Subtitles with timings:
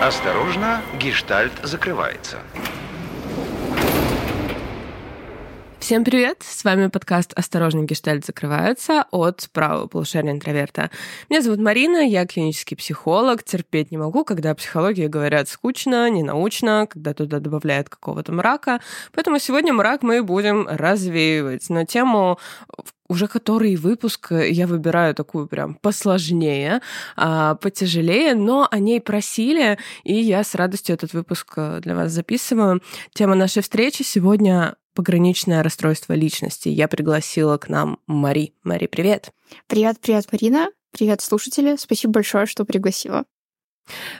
[0.00, 2.38] Осторожно, гештальт закрывается.
[5.80, 6.44] Всем привет!
[6.44, 10.92] С вами подкаст «Осторожно, гештальт закрывается» от правого полушария интроверта.
[11.28, 13.42] Меня зовут Марина, я клинический психолог.
[13.42, 18.80] Терпеть не могу, когда о психологии говорят скучно, ненаучно, когда туда добавляют какого-то мрака.
[19.12, 21.68] Поэтому сегодня мрак мы будем развеивать.
[21.70, 22.38] Но тему
[23.08, 26.80] уже который выпуск я выбираю такую прям посложнее,
[27.16, 32.12] а, потяжелее, но о ней просили, и я с радостью этот выпуск э, для вас
[32.12, 32.82] записываю.
[33.14, 36.68] Тема нашей встречи сегодня пограничное расстройство личности.
[36.68, 38.52] Я пригласила к нам Мари.
[38.64, 39.30] Мари, привет.
[39.68, 40.68] Привет, привет, Марина.
[40.90, 41.76] Привет, слушатели.
[41.76, 43.24] Спасибо большое, что пригласила.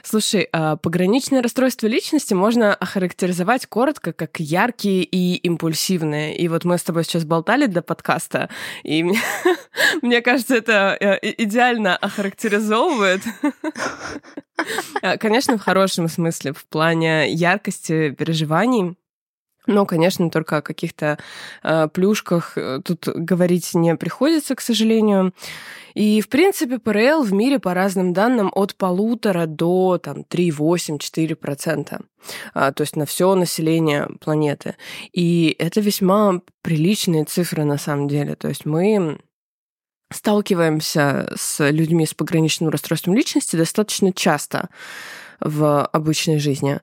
[0.03, 6.37] Слушай, а пограничное расстройство личности можно охарактеризовать коротко как яркие и импульсивные.
[6.37, 8.49] И вот мы с тобой сейчас болтали до подкаста,
[8.83, 9.03] и
[10.01, 13.21] мне, кажется, это э, идеально охарактеризовывает.
[15.01, 18.97] А, конечно, в хорошем смысле, в плане яркости переживаний
[19.69, 21.19] но, конечно, только о каких-то
[21.63, 25.33] э, плюшках э, тут говорить не приходится, к сожалению.
[25.93, 32.01] И, в принципе, ПРЛ в мире, по разным данным, от полутора до там, 3,8-4%.
[32.53, 34.75] А, то есть на все население планеты.
[35.13, 38.35] И это весьма приличные цифры на самом деле.
[38.35, 39.19] То есть мы
[40.11, 44.69] сталкиваемся с людьми с пограничным расстройством личности достаточно часто
[45.39, 46.79] в обычной жизни.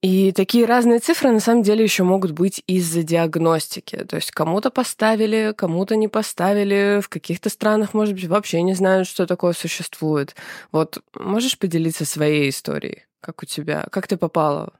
[0.00, 4.04] И такие разные цифры на самом деле еще могут быть из-за диагностики.
[4.04, 7.00] То есть кому-то поставили, кому-то не поставили.
[7.00, 10.36] В каких-то странах, может быть, вообще не знают, что такое существует.
[10.70, 13.06] Вот можешь поделиться своей историей?
[13.20, 13.86] Как у тебя?
[13.90, 14.72] Как ты попала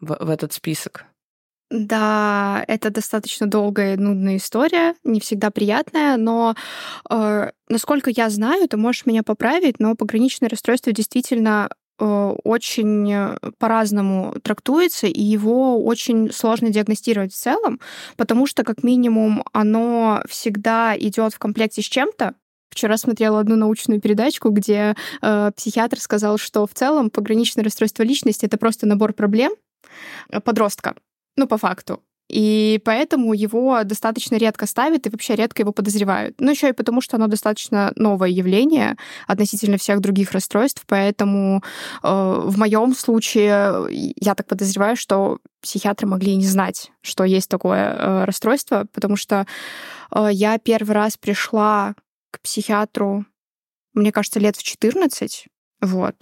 [0.00, 1.04] в, в этот список?
[1.70, 6.54] Да, это достаточно долгая и нудная история, не всегда приятная, но
[7.10, 14.34] э, насколько я знаю, ты можешь меня поправить, но пограничное расстройство действительно очень э, по-разному
[14.42, 17.80] трактуется, и его очень сложно диагностировать в целом,
[18.16, 22.34] потому что, как минимум, оно всегда идет в комплекте с чем-то,
[22.70, 28.46] Вчера смотрела одну научную передачку, где э, психиатр сказал, что в целом пограничное расстройство личности
[28.46, 29.52] это просто набор проблем
[30.28, 30.96] э, подростка.
[31.36, 32.02] Ну, по факту.
[32.28, 36.40] И поэтому его достаточно редко ставят и вообще редко его подозревают.
[36.40, 38.96] Ну, еще и потому, что оно достаточно новое явление
[39.26, 40.84] относительно всех других расстройств.
[40.86, 41.62] Поэтому
[42.02, 47.94] э, в моем случае я так подозреваю, что психиатры могли не знать, что есть такое
[47.94, 49.46] э, расстройство, потому что
[50.10, 51.94] э, я первый раз пришла
[52.30, 53.26] к психиатру,
[53.92, 55.46] мне кажется, лет в 14.
[55.82, 56.14] Вот.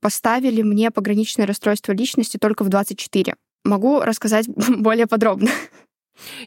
[0.00, 3.34] Поставили мне пограничное расстройство личности только в 24
[3.66, 4.46] могу рассказать
[4.78, 5.50] более подробно.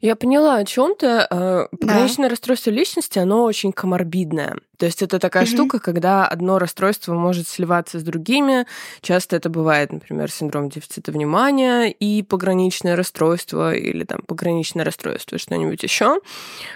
[0.01, 1.27] Я поняла о чем-то.
[1.29, 2.31] Э, пограничное да.
[2.31, 4.57] расстройство личности, оно очень коморбидное.
[4.77, 5.51] То есть это такая угу.
[5.51, 8.65] штука, когда одно расстройство может сливаться с другими.
[9.01, 15.83] Часто это бывает, например, синдром дефицита внимания и пограничное расстройство, или там пограничное расстройство, что-нибудь
[15.83, 16.19] еще.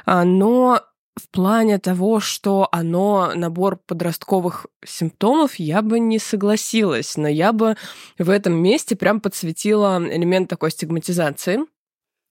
[0.05, 0.81] А, но
[1.15, 7.77] в плане того, что оно набор подростковых симптомов, я бы не согласилась, но я бы
[8.17, 11.59] в этом месте прям подсветила элемент такой стигматизации.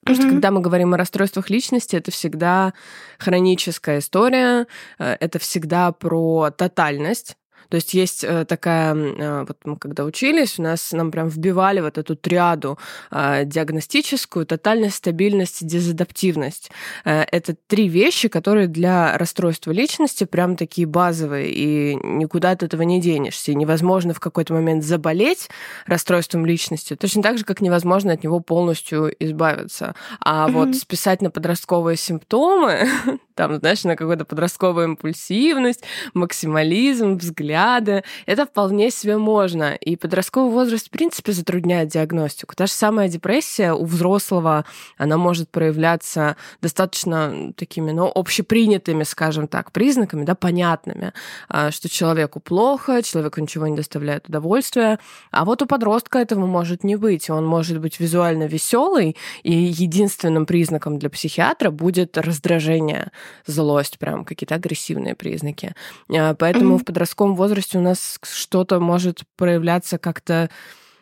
[0.05, 0.23] Потому mm-hmm.
[0.23, 2.75] что когда мы говорим о расстройствах личности, это всегда
[3.19, 4.67] хроническая история,
[4.99, 7.37] э, это всегда про тотальность.
[7.73, 11.81] То есть есть э, такая, э, вот мы когда учились, у нас нам прям вбивали
[11.81, 12.79] вот эту триаду
[13.11, 16.71] э, диагностическую, тотальность, стабильность, дезадаптивность.
[17.05, 23.01] Это три вещи, которые для расстройства личности прям такие базовые, и никуда от этого не
[23.01, 23.53] денешься.
[23.53, 25.49] И невозможно в какой-то момент заболеть
[25.87, 29.95] расстройством личности, точно так же, как невозможно от него полностью избавиться.
[30.21, 30.53] А mm-hmm.
[30.53, 32.87] вот списать на подростковые симптомы,
[33.35, 35.85] там, знаешь, на какую-то подростковую импульсивность,
[36.15, 38.05] максимализм, взгляды.
[38.27, 39.75] Это вполне себе можно.
[39.75, 42.55] И подростковый возраст, в принципе, затрудняет диагностику.
[42.55, 44.65] Та же самая депрессия у взрослого,
[44.97, 51.13] она может проявляться достаточно такими, ну, общепринятыми, скажем так, признаками, да, понятными,
[51.49, 54.99] а, что человеку плохо, человеку ничего не доставляет удовольствия.
[55.31, 57.31] А вот у подростка этого может не быть.
[57.31, 63.11] Он может быть визуально веселый, и единственным признаком для психиатра будет раздражение
[63.47, 65.75] злость, прям какие-то агрессивные признаки.
[66.11, 66.81] А, поэтому mm-hmm.
[66.81, 70.51] в подростковом возрасте у нас что-то может проявляться как-то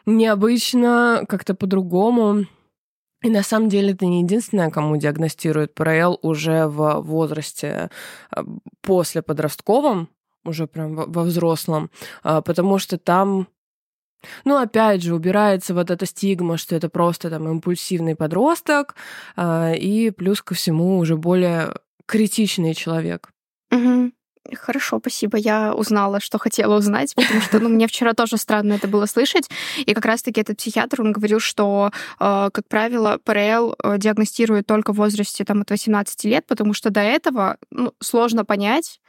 [0.07, 2.47] необычно, как-то по-другому.
[3.23, 7.91] И на самом деле это не единственное, кому диагностируют ПРЛ уже в возрасте
[8.31, 8.45] а,
[8.81, 10.09] после подростковом,
[10.45, 11.91] уже прям во взрослом,
[12.23, 13.47] а, потому что там
[14.45, 18.95] ну, опять же, убирается вот эта стигма, что это просто там импульсивный подросток,
[19.39, 21.73] и плюс ко всему уже более
[22.11, 23.31] критичный человек.
[23.71, 24.11] Угу.
[24.55, 25.39] Хорошо, спасибо.
[25.39, 29.49] Я узнала, что хотела узнать, потому что ну, мне вчера тоже странно это было слышать.
[29.87, 34.93] И как раз-таки этот психиатр, он говорил, что, э, как правило, ПРЛ э, диагностируют только
[34.93, 39.01] в возрасте там, от 18 лет, потому что до этого ну, сложно понять,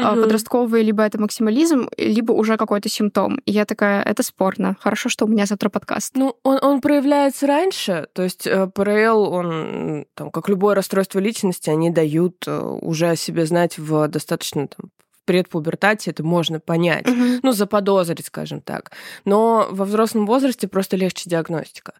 [0.00, 0.22] угу.
[0.22, 3.40] подростковый, либо это максимализм, либо уже какой-то симптом.
[3.46, 4.76] И я такая, это спорно.
[4.80, 6.12] Хорошо, что у меня завтра подкаст.
[6.16, 11.70] Ну, он, он проявляется раньше, то есть э, ПРЛ, он, там, как любое расстройство личности,
[11.70, 14.90] они дают э, уже о себе знать в достаточно там,
[15.24, 17.40] предпубертате это можно понять, угу.
[17.42, 18.92] ну, заподозрить, скажем так.
[19.24, 21.94] Но во взрослом возрасте просто легче диагностика,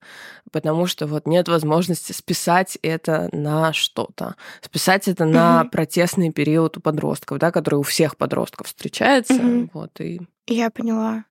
[0.52, 4.36] потому что вот нет возможности списать это на что-то.
[4.60, 5.32] Списать это угу.
[5.32, 9.34] на протестный период у подростков, да, который у всех подростков встречается.
[9.34, 9.70] Угу.
[9.74, 10.20] Вот, и...
[10.46, 11.24] Я поняла.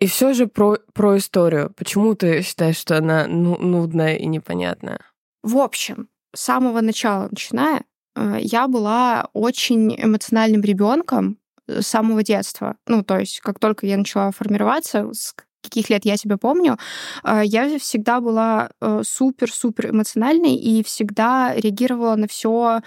[0.00, 1.72] И все же про, про историю.
[1.76, 5.00] Почему ты считаешь, что она ну, нудная и непонятная?
[5.42, 7.82] В общем, с самого начала начиная,
[8.40, 12.76] я была очень эмоциональным ребенком с самого детства.
[12.86, 16.78] Ну, то есть, как только я начала формироваться, с каких лет я себя помню,
[17.22, 22.80] э, я всегда была э, супер-супер эмоциональной и всегда реагировала на все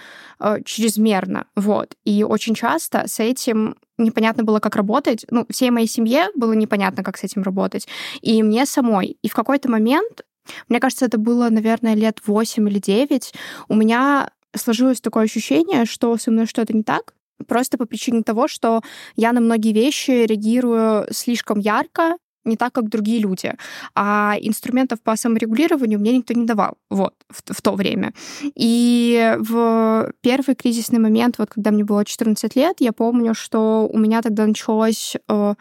[0.64, 1.46] чрезмерно.
[1.56, 1.94] Вот.
[2.04, 5.24] И очень часто с этим непонятно было, как работать.
[5.30, 7.86] Ну, всей моей семье было непонятно, как с этим работать.
[8.20, 9.16] И мне самой.
[9.22, 10.24] И в какой-то момент
[10.68, 13.32] мне кажется, это было, наверное, лет 8 или 9.
[13.68, 17.14] У меня сложилось такое ощущение, что со мной что-то не так,
[17.46, 18.82] просто по причине того, что
[19.16, 23.54] я на многие вещи реагирую слишком ярко, не так, как другие люди.
[23.94, 28.12] А инструментов по саморегулированию мне никто не давал вот, в, в то время.
[28.54, 33.98] И в первый кризисный момент, вот когда мне было 14 лет, я помню, что у
[33.98, 35.54] меня тогда началось э,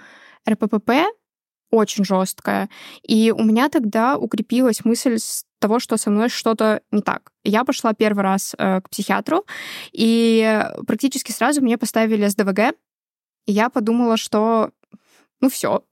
[0.50, 0.92] РППП,
[1.74, 2.70] очень жесткая.
[3.02, 7.32] И у меня тогда укрепилась мысль с того, что со мной что-то не так.
[7.44, 9.46] Я пошла первый раз э, к психиатру,
[9.92, 12.76] и практически сразу мне поставили СДВГ,
[13.48, 14.72] и я подумала, что
[15.42, 15.84] ну все,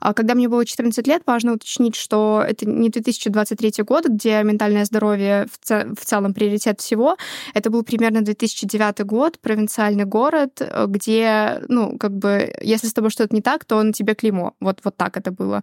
[0.00, 5.46] когда мне было 14 лет, важно уточнить, что это не 2023 год, где ментальное здоровье
[5.52, 7.16] в, ц- в целом приоритет всего.
[7.54, 13.10] Это был примерно 2009 год, провинциальный город, э, где, ну, как бы, если с тобой
[13.10, 14.54] что-то не так, то на тебе клеймо.
[14.60, 15.62] Вот, вот так это было.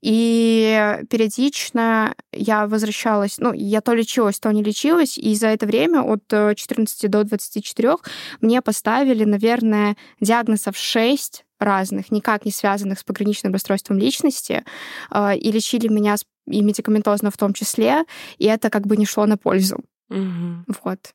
[0.00, 6.02] И периодично я возвращалась, ну, я то лечилась, то не лечилась, и за это время
[6.02, 7.96] от 14 до 24
[8.40, 14.64] мне поставили, наверное, диагнозов 6 разных, никак не связанных с пограничным расстройством личности,
[15.10, 16.16] а, и лечили меня
[16.46, 18.04] и медикаментозно в том числе,
[18.38, 19.80] и это как бы не шло на пользу.
[20.10, 20.76] Угу.
[20.84, 21.14] Вот.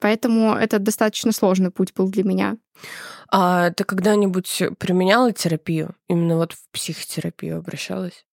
[0.00, 2.56] Поэтому это достаточно сложный путь был для меня.
[3.30, 5.94] А ты когда-нибудь применяла терапию?
[6.08, 8.26] Именно вот в психотерапию обращалась?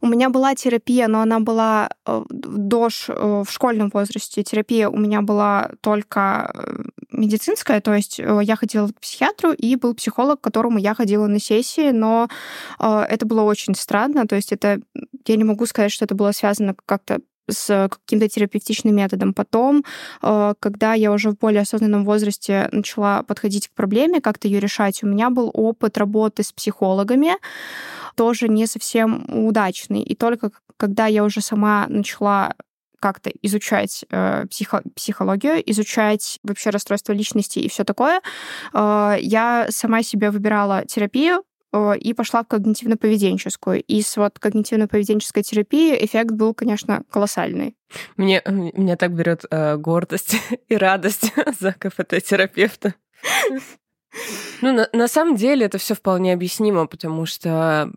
[0.00, 4.42] У меня была терапия, но она была э, до э, в школьном возрасте.
[4.42, 9.94] Терапия у меня была только э, медицинская, то есть я ходила к психиатру, и был
[9.94, 12.28] психолог, к которому я ходила на сессии, но
[12.78, 14.80] это было очень странно, то есть это,
[15.26, 19.34] я не могу сказать, что это было связано как-то с каким-то терапевтичным методом.
[19.34, 19.84] Потом,
[20.20, 25.06] когда я уже в более осознанном возрасте начала подходить к проблеме, как-то ее решать, у
[25.06, 27.32] меня был опыт работы с психологами,
[28.14, 30.02] тоже не совсем удачный.
[30.02, 32.54] И только когда я уже сама начала
[33.00, 38.20] как-то изучать э, психо психологию, изучать вообще расстройство личности и все такое,
[38.72, 41.42] э, я сама себе выбирала терапию, э,
[41.98, 43.80] и пошла в когнитивно-поведенческую.
[43.80, 47.76] И с вот когнитивно-поведенческой терапией эффект был, конечно, колоссальный.
[48.16, 50.36] Мне, меня так берет э, гордость
[50.68, 52.94] и радость за КФТ-терапевта.
[54.62, 57.90] Ну, на, на самом деле это все вполне объяснимо, потому что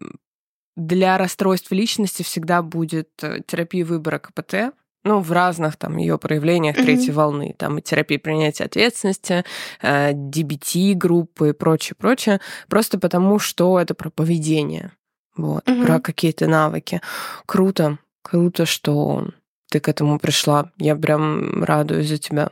[0.75, 6.75] для расстройств личности всегда будет э, терапия выбора КПТ, ну, в разных там ее проявлениях
[6.77, 6.83] mm-hmm.
[6.83, 7.55] третьей волны.
[7.57, 9.45] Там и терапия принятия ответственности,
[9.81, 12.41] э, DBT-группы и прочее, прочее.
[12.67, 14.91] Просто потому, что это про поведение.
[15.37, 15.85] Вот, mm-hmm.
[15.85, 17.01] про какие-то навыки.
[17.45, 19.29] Круто, круто, что
[19.69, 20.71] ты к этому пришла.
[20.77, 22.49] Я прям радуюсь за тебя.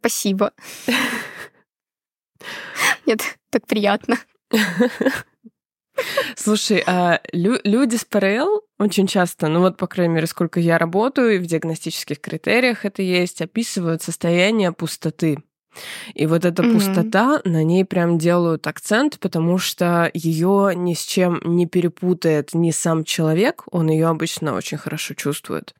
[0.00, 0.52] Спасибо.
[3.06, 3.20] Нет,
[3.50, 4.16] так приятно.
[6.36, 10.78] Слушай, а лю- люди с ПРЛ очень часто, ну вот, по крайней мере, сколько я
[10.78, 15.38] работаю, и в диагностических критериях это есть, описывают состояние пустоты.
[16.14, 16.72] И вот эта mm-hmm.
[16.72, 22.70] пустота, на ней прям делают акцент, потому что ее ни с чем не перепутает ни
[22.70, 25.74] сам человек, он ее обычно очень хорошо чувствует.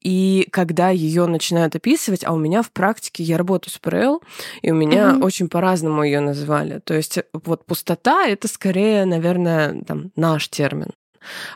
[0.00, 4.22] И когда ее начинают описывать, а у меня в практике я работаю с ПРЛ,
[4.62, 5.24] и у меня mm-hmm.
[5.24, 6.80] очень по-разному ее называли.
[6.84, 10.90] То есть вот пустота это скорее, наверное, там наш термин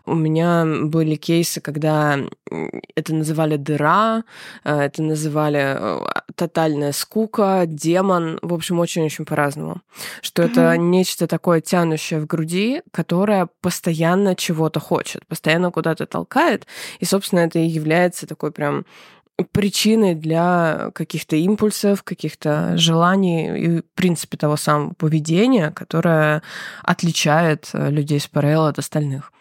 [0.07, 2.19] У меня были кейсы, когда
[2.95, 4.25] это называли дыра,
[4.65, 6.01] э, это называли э,
[6.35, 9.83] тотальная скука, демон, в общем, очень-очень по-разному.
[10.21, 10.51] Что mm-hmm.
[10.51, 16.67] это нечто такое тянущее в груди, которое постоянно чего-то хочет, постоянно куда-то толкает,
[16.99, 18.85] и, собственно, это и является такой прям
[19.53, 26.43] причиной для каких-то импульсов, каких-то желаний и, в принципе, того самого поведения, которое
[26.83, 29.33] отличает э, людей с ПРЛ от остальных.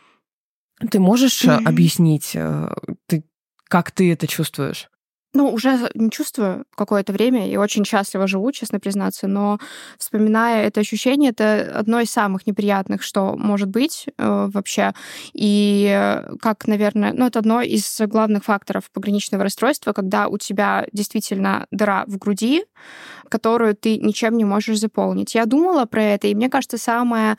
[0.89, 1.65] Ты можешь mm-hmm.
[1.65, 2.69] объяснить, э,
[3.07, 3.23] ты,
[3.67, 4.89] как ты это чувствуешь?
[5.33, 9.59] Ну, уже не чувствую какое-то время и очень счастливо живу, честно признаться, но
[9.97, 14.93] вспоминая это ощущение, это одно из самых неприятных, что может быть э, вообще.
[15.31, 21.65] И как, наверное, ну, это одно из главных факторов пограничного расстройства, когда у тебя действительно
[21.71, 22.65] дыра в груди,
[23.29, 25.33] которую ты ничем не можешь заполнить.
[25.33, 27.37] Я думала про это, и мне кажется, самое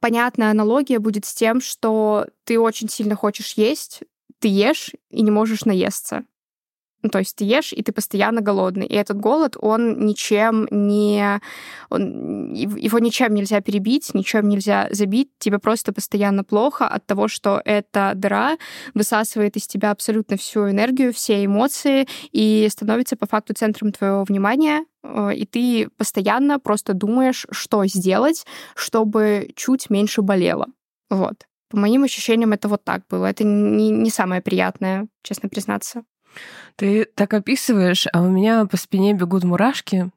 [0.00, 4.02] понятная аналогия будет с тем, что ты очень сильно хочешь есть,
[4.38, 6.24] ты ешь и не можешь наесться.
[7.02, 8.86] Ну, то есть ты ешь, и ты постоянно голодный.
[8.86, 11.40] И этот голод, он ничем не...
[11.88, 15.30] Он, его ничем нельзя перебить, ничем нельзя забить.
[15.38, 18.58] Тебе просто постоянно плохо от того, что эта дыра
[18.94, 24.84] высасывает из тебя абсолютно всю энергию, все эмоции и становится по факту центром твоего внимания,
[25.02, 30.66] э, и ты постоянно просто думаешь, что сделать, чтобы чуть меньше болело.
[31.08, 31.46] Вот.
[31.70, 33.26] По моим ощущениям, это вот так было.
[33.26, 36.02] Это не, не самое приятное, честно признаться.
[36.76, 40.10] Ты так описываешь, а у меня по спине бегут мурашки,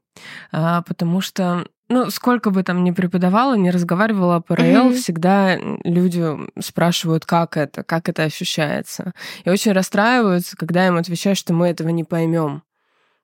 [0.51, 4.93] а, потому что ну, сколько бы там ни преподавала, ни разговаривала по РЛ, mm-hmm.
[4.93, 6.25] всегда люди
[6.59, 9.13] спрашивают, как это, как это ощущается.
[9.43, 12.63] И очень расстраиваются, когда им отвечают, что мы этого не поймем.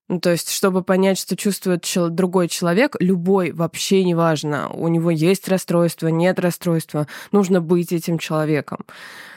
[0.10, 5.48] Ну, то есть, чтобы понять, что чувствует другой человек, любой, вообще неважно, у него есть
[5.48, 8.86] расстройство, нет расстройства, нужно быть этим человеком.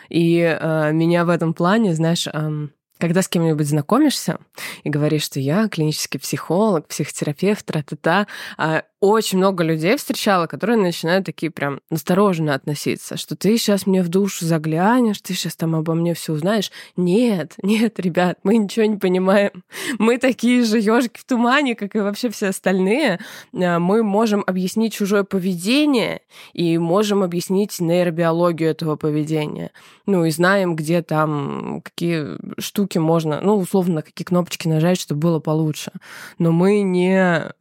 [0.08, 2.68] И э, меня в этом плане, знаешь, э,
[3.02, 4.38] когда с кем-нибудь знакомишься
[4.84, 11.26] и говоришь, что я клинический психолог, психотерапевт, тра-та-та, а очень много людей встречала, которые начинают
[11.26, 15.94] такие прям настороженно относиться, что ты сейчас мне в душу заглянешь, ты сейчас там обо
[15.94, 16.70] мне все узнаешь.
[16.96, 19.64] Нет, нет, ребят, мы ничего не понимаем.
[19.98, 23.18] Мы такие же ежики в тумане, как и вообще все остальные.
[23.52, 26.20] А, мы можем объяснить чужое поведение
[26.52, 29.72] и можем объяснить нейробиологию этого поведения.
[30.06, 35.40] Ну и знаем, где там какие штуки можно, ну, условно, какие кнопочки нажать, чтобы было
[35.40, 35.90] получше.
[36.38, 37.52] Но мы не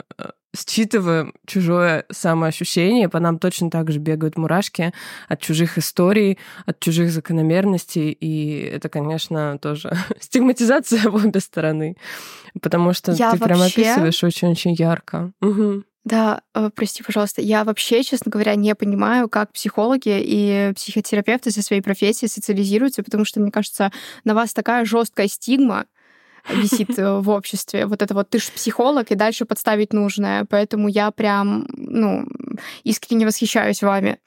[0.56, 4.94] считываем чужое самоощущение, по нам точно так же бегают мурашки
[5.28, 11.96] от чужих историй, от чужих закономерностей, и это, конечно, тоже стигматизация в обе стороны,
[12.62, 13.46] потому что Я ты вообще...
[13.46, 15.32] прям описываешь очень-очень ярко.
[15.42, 15.84] Угу.
[16.04, 17.42] Да, э, прости, пожалуйста.
[17.42, 23.24] Я вообще, честно говоря, не понимаю, как психологи и психотерапевты со своей профессией социализируются, потому
[23.24, 23.92] что, мне кажется,
[24.24, 25.86] на вас такая жесткая стигма,
[26.50, 27.86] висит э, в обществе.
[27.86, 30.46] Вот это вот ты же психолог, и дальше подставить нужное.
[30.50, 32.26] Поэтому я прям, ну,
[32.84, 34.20] искренне восхищаюсь вами.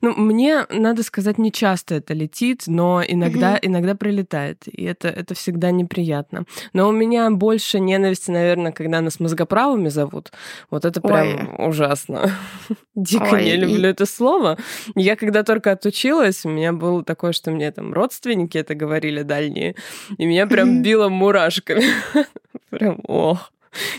[0.00, 3.66] Ну, мне, надо сказать, не часто это летит, но иногда, mm-hmm.
[3.66, 6.44] иногда прилетает, и это, это всегда неприятно.
[6.72, 10.32] Но у меня больше ненависти, наверное, когда нас мозгоправыми зовут.
[10.70, 11.68] Вот это прям Ой.
[11.68, 12.30] ужасно.
[12.94, 13.44] Дико Ой.
[13.44, 14.58] не люблю это слово.
[14.94, 19.74] Я когда только отучилась, у меня было такое, что мне там родственники это говорили дальние,
[20.18, 20.82] и меня прям mm-hmm.
[20.82, 21.84] било мурашками.
[22.70, 23.52] прям, ох.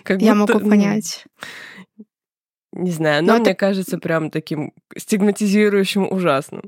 [0.04, 0.54] Как Я будто...
[0.54, 1.26] могу понять.
[2.74, 3.60] Не знаю, но, но мне это...
[3.60, 6.64] кажется прям таким стигматизирующим ужасным.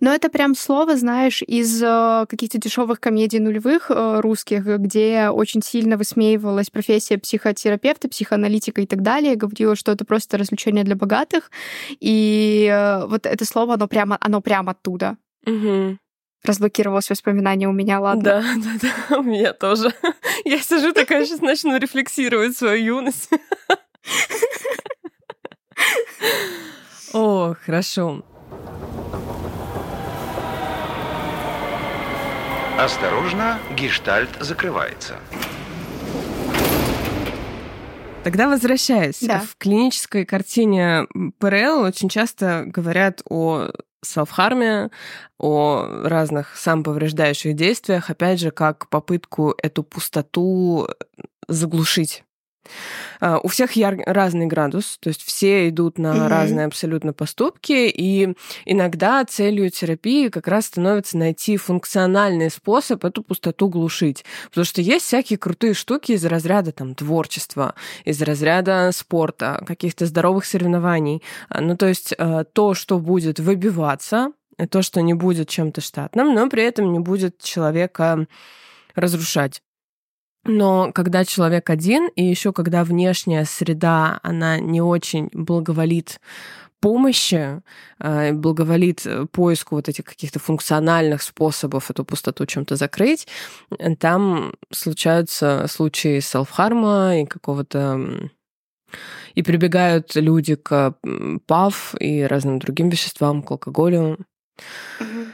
[0.00, 5.62] Но это прям слово, знаешь, из э, каких-то дешевых комедий нулевых э, русских, где очень
[5.62, 11.50] сильно высмеивалась профессия психотерапевта, психоаналитика и так далее, говорила, что это просто развлечение для богатых.
[12.00, 15.16] И э, вот это слово, оно прямо, оно прямо оттуда.
[15.46, 15.98] Угу.
[16.44, 18.22] Разблокировалось воспоминание у меня, ладно.
[18.22, 19.92] Да, да, да, у меня тоже.
[20.44, 23.30] Я сижу такая, сейчас начну рефлексировать свою юность.
[27.48, 28.22] О, хорошо.
[32.78, 35.16] Осторожно, гештальт закрывается.
[38.22, 39.40] Тогда возвращаясь, да.
[39.40, 41.06] в клинической картине
[41.38, 43.70] ПРЛ очень часто говорят о
[44.02, 44.90] селфхарме,
[45.38, 50.88] о разных самоповреждающих действиях, опять же, как попытку эту пустоту
[51.48, 52.24] заглушить.
[53.20, 53.98] А, у всех яр...
[54.06, 56.28] разный градус, то есть все идут на mm-hmm.
[56.28, 58.34] разные абсолютно поступки, и
[58.64, 64.24] иногда целью терапии как раз становится найти функциональный способ эту пустоту глушить.
[64.48, 70.44] Потому что есть всякие крутые штуки из разряда там творчества, из разряда спорта, каких-то здоровых
[70.44, 71.22] соревнований.
[71.48, 74.32] А, ну, то есть а, то, что будет выбиваться,
[74.70, 78.26] то, что не будет чем-то штатным, но при этом не будет человека
[78.94, 79.62] разрушать.
[80.48, 86.20] Но когда человек один, и еще когда внешняя среда, она не очень благоволит
[86.80, 87.60] помощи,
[87.98, 93.28] э, благоволит э, поиску вот этих каких-то функциональных способов эту пустоту чем-то закрыть,
[93.78, 98.30] э, там случаются случаи селфхарма и какого-то
[99.34, 100.94] и прибегают люди к
[101.46, 104.18] ПАВ и разным другим веществам, к алкоголю.
[104.98, 105.26] Угу.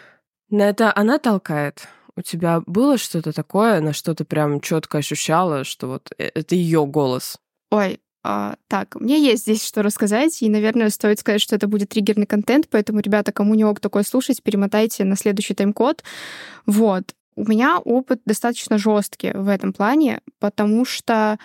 [0.51, 1.87] На это она толкает.
[2.17, 6.87] У тебя было что-то такое, на что ты прям четко ощущала, что вот это ее
[6.87, 7.39] голос?
[7.71, 11.91] Ой, а, так, мне есть здесь что рассказать, и, наверное, стоит сказать, что это будет
[11.91, 16.05] триггерный контент, поэтому, ребята, кому не ок такое слушать, перемотайте на следующий тайм-код.
[16.67, 17.15] Вот.
[17.37, 21.39] У меня опыт достаточно жесткий в этом плане, потому что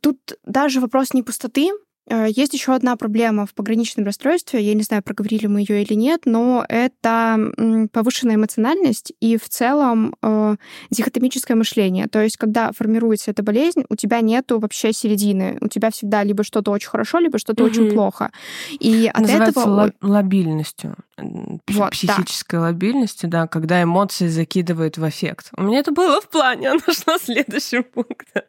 [0.00, 4.82] тут даже вопрос не пустоты, Э, есть еще одна проблема в пограничном расстройстве, я не
[4.82, 7.38] знаю, проговорили мы ее или нет, но это
[7.92, 10.56] повышенная эмоциональность и в целом э,
[10.90, 12.08] дихотомическое мышление.
[12.08, 15.58] То есть, когда формируется эта болезнь, у тебя нету вообще середины.
[15.60, 17.70] У тебя всегда либо что-то очень хорошо, либо что-то угу.
[17.70, 18.30] очень плохо.
[18.70, 19.92] И от Называется этого...
[20.00, 20.96] лобильностью.
[21.16, 22.66] Вот, психической да.
[22.66, 25.50] лобильностью, да, когда эмоции закидывают в эффект.
[25.56, 28.42] У меня это было в плане, оно шло следующим пунктом.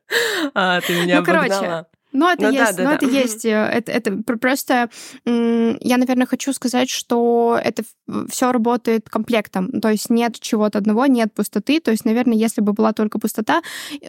[0.54, 1.50] А, ты меня ну, обогнала.
[1.50, 2.96] короче, ну, это ну, есть, да, да, да.
[2.96, 3.46] это есть.
[3.46, 4.90] Э, это, это просто
[5.26, 7.84] я, наверное, хочу сказать, что это
[8.30, 9.82] все работает комплектом.
[9.82, 11.80] То есть нет чего-то одного, нет пустоты.
[11.80, 13.62] То есть, наверное, если бы была только пустота,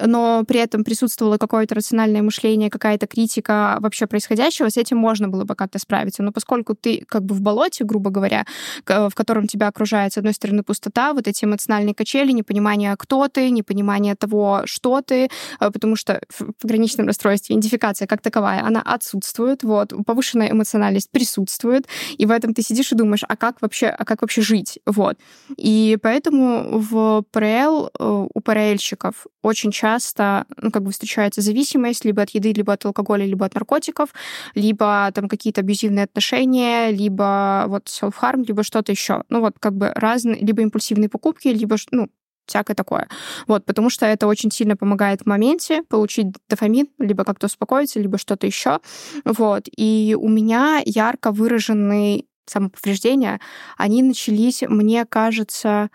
[0.05, 5.45] но при этом присутствовало какое-то рациональное мышление, какая-то критика вообще происходящего, с этим можно было
[5.45, 6.23] бы как-то справиться.
[6.23, 8.47] Но поскольку ты как бы в болоте, грубо говоря,
[8.87, 13.51] в котором тебя окружает, с одной стороны, пустота, вот эти эмоциональные качели, непонимание, кто ты,
[13.51, 15.29] непонимание того, что ты,
[15.61, 21.11] э, потому что в пограничном расстройстве идентификация коммуникация как таковая, она отсутствует, вот, повышенная эмоциональность
[21.11, 21.87] присутствует,
[22.19, 25.17] и в этом ты сидишь и думаешь, а как вообще, а как вообще жить, вот.
[25.57, 32.23] И поэтому в ПРЛ э, у ПРЛьщиков очень часто, ну, как бы встречается зависимость либо
[32.23, 34.11] от еды, либо от алкоголя, либо от наркотиков,
[34.55, 39.23] либо там какие-то абьюзивные отношения, либо вот self-harm, либо что-то еще.
[39.29, 42.09] Ну, вот как бы разные, либо импульсивные покупки, либо, ну,
[42.47, 43.09] всякое такое.
[43.47, 48.19] Вот, потому что это очень сильно помогает в моменте получить дофамин, либо как-то успокоиться, либо
[48.19, 48.81] что-то еще.
[49.25, 49.69] Вот.
[49.77, 53.41] И у меня ярко выраженные самоповреждения,
[53.77, 55.91] они начались, мне кажется,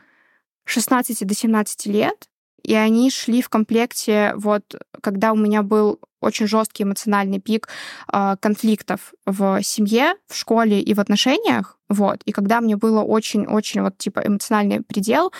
[0.65, 2.29] 16 до 17 лет,
[2.63, 7.69] и они шли в комплекте, вот, когда у меня был очень жесткий эмоциональный пик
[8.11, 13.81] э, конфликтов в семье, в школе и в отношениях, вот, и когда мне было очень-очень
[13.81, 15.31] вот типа эмоциональный предел,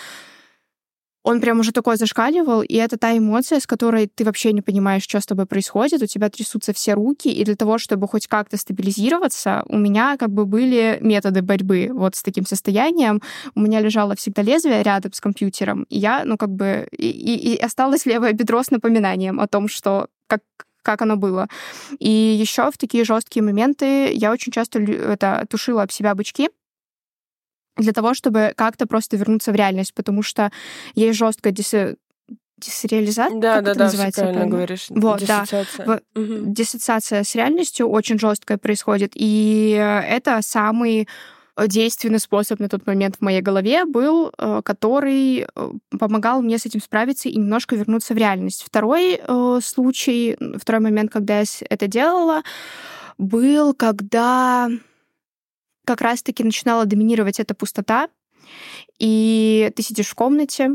[1.24, 5.02] он прям уже такой зашкаливал, и это та эмоция, с которой ты вообще не понимаешь,
[5.02, 8.56] что с тобой происходит, у тебя трясутся все руки, и для того, чтобы хоть как-то
[8.56, 13.20] стабилизироваться, у меня как бы были методы борьбы вот с таким состоянием.
[13.54, 17.54] У меня лежало всегда лезвие рядом с компьютером, и я, ну, как бы, и, и,
[17.54, 20.40] и осталось левое бедро с напоминанием о том, что как,
[20.82, 21.48] как оно было.
[21.98, 26.48] И еще в такие жесткие моменты я очень часто это тушила об себя бычки,
[27.78, 30.50] для того, чтобы как-то просто вернуться в реальность, потому что
[30.94, 31.74] есть жесткая дис
[32.58, 34.20] диссоциализация, да, как да, это да, называется?
[34.22, 34.86] правильно говоришь.
[34.90, 35.86] Вот, диссоциация.
[35.86, 36.00] да.
[36.20, 36.52] Угу.
[36.52, 41.08] Диссоциация с реальностью очень жесткая происходит, и это самый
[41.66, 46.66] действенный способ на тот момент в моей голове был, э, который э, помогал мне с
[46.66, 48.62] этим справиться и немножко вернуться в реальность.
[48.64, 52.42] Второй э, случай, второй момент, когда я это делала,
[53.16, 54.70] был, когда
[55.88, 58.10] как раз-таки начинала доминировать эта пустота,
[58.98, 60.72] и ты сидишь в комнате,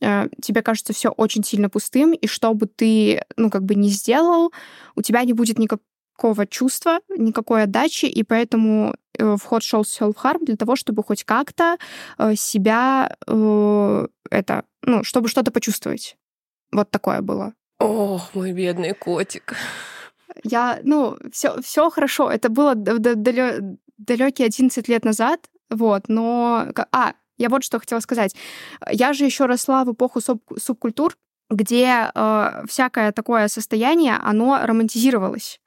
[0.00, 3.88] э, тебе кажется все очень сильно пустым, и что бы ты, ну, как бы не
[3.88, 4.52] сделал,
[4.96, 10.44] у тебя не будет никакого чувства, никакой отдачи, и поэтому э, в ход шел self-harm
[10.44, 11.76] для того, чтобы хоть как-то
[12.18, 13.16] э, себя
[14.28, 16.16] это, ну, чтобы что-то почувствовать.
[16.72, 17.54] Вот такое было.
[17.78, 19.54] Ох, мой бедный котик.
[20.42, 22.30] Я, ну, все, все хорошо.
[22.30, 22.74] Это было
[24.06, 26.68] далекие 11 лет назад, вот, но...
[26.92, 28.36] А, я вот что хотела сказать.
[28.90, 31.16] Я же еще росла в эпоху суб субкультур,
[31.50, 35.60] где э, всякое такое состояние, оно романтизировалось.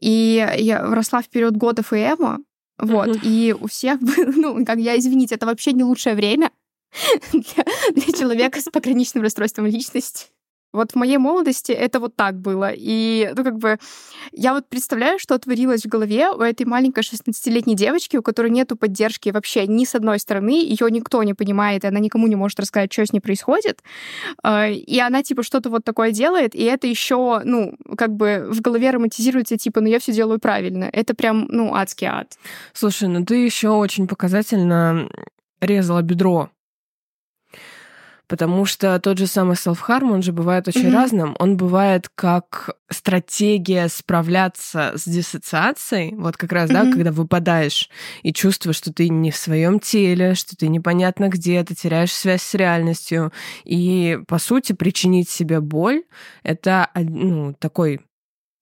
[0.00, 2.38] И я росла в период годов и эмо,
[2.78, 3.20] вот, uh-huh.
[3.22, 6.50] и у всех, ну, как я, извините, это вообще не лучшее время
[7.32, 10.28] для, для человека с пограничным расстройством личности.
[10.72, 12.70] Вот в моей молодости это вот так было.
[12.74, 13.78] И, ну, как бы,
[14.32, 18.76] я вот представляю, что творилось в голове у этой маленькой 16-летней девочки, у которой нету
[18.76, 22.58] поддержки вообще ни с одной стороны, ее никто не понимает, и она никому не может
[22.60, 23.82] рассказать, что с ней происходит.
[24.42, 28.60] А, и она, типа, что-то вот такое делает, и это еще, ну, как бы в
[28.60, 30.88] голове романтизируется, типа, ну, я все делаю правильно.
[30.92, 32.38] Это прям, ну, адский ад.
[32.72, 35.08] Слушай, ну ты еще очень показательно
[35.60, 36.50] резала бедро
[38.32, 40.94] Потому что тот же самый self-harm, он же бывает очень mm-hmm.
[40.94, 41.36] разным.
[41.38, 46.84] Он бывает как стратегия справляться с диссоциацией, вот как раз, mm-hmm.
[46.84, 47.90] да, когда выпадаешь
[48.22, 52.40] и чувствуешь, что ты не в своем теле, что ты непонятно где, ты теряешь связь
[52.40, 53.34] с реальностью.
[53.64, 56.04] И, по сути, причинить себе боль—
[56.42, 58.00] это ну, такой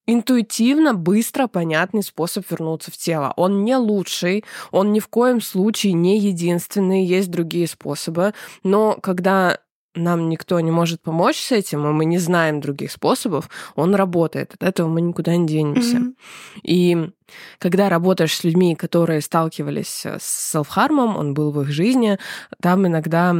[0.06, 3.32] интуитивно, быстро, понятный способ вернуться в тело.
[3.36, 9.58] Он не лучший, он ни в коем случае не единственный, есть другие способы, но когда
[9.94, 14.54] нам никто не может помочь с этим, и мы не знаем других способов, он работает.
[14.54, 15.96] От этого мы никуда не денемся.
[15.96, 16.14] Mm-hmm.
[16.62, 17.10] И
[17.58, 22.18] когда работаешь с людьми, которые сталкивались с селфхармом, он был в их жизни,
[22.60, 23.34] там иногда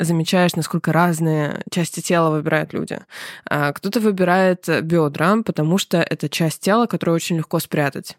[0.00, 2.98] замечаешь, насколько разные части тела выбирают люди.
[3.48, 8.16] А, кто-то выбирает бедра, потому что это часть тела, которую очень легко спрятать.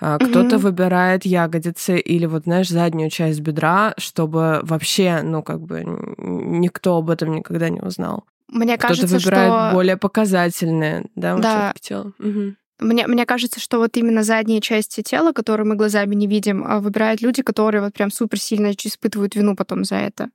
[0.00, 0.64] А, кто-то угу.
[0.64, 5.84] выбирает ягодицы или вот, знаешь, заднюю часть бедра, чтобы вообще, ну, как бы
[6.18, 8.24] никто об этом никогда не узнал.
[8.48, 9.70] Мне кажется, Кто-то выбирает что...
[9.74, 11.74] более показательные, да, да.
[11.80, 12.12] тела.
[12.18, 12.54] Угу.
[12.80, 16.80] Мне, мне кажется, что вот именно задние части тела, которые мы глазами не видим, а,
[16.80, 20.30] выбирают люди, которые вот прям супер сильно испытывают вину потом за это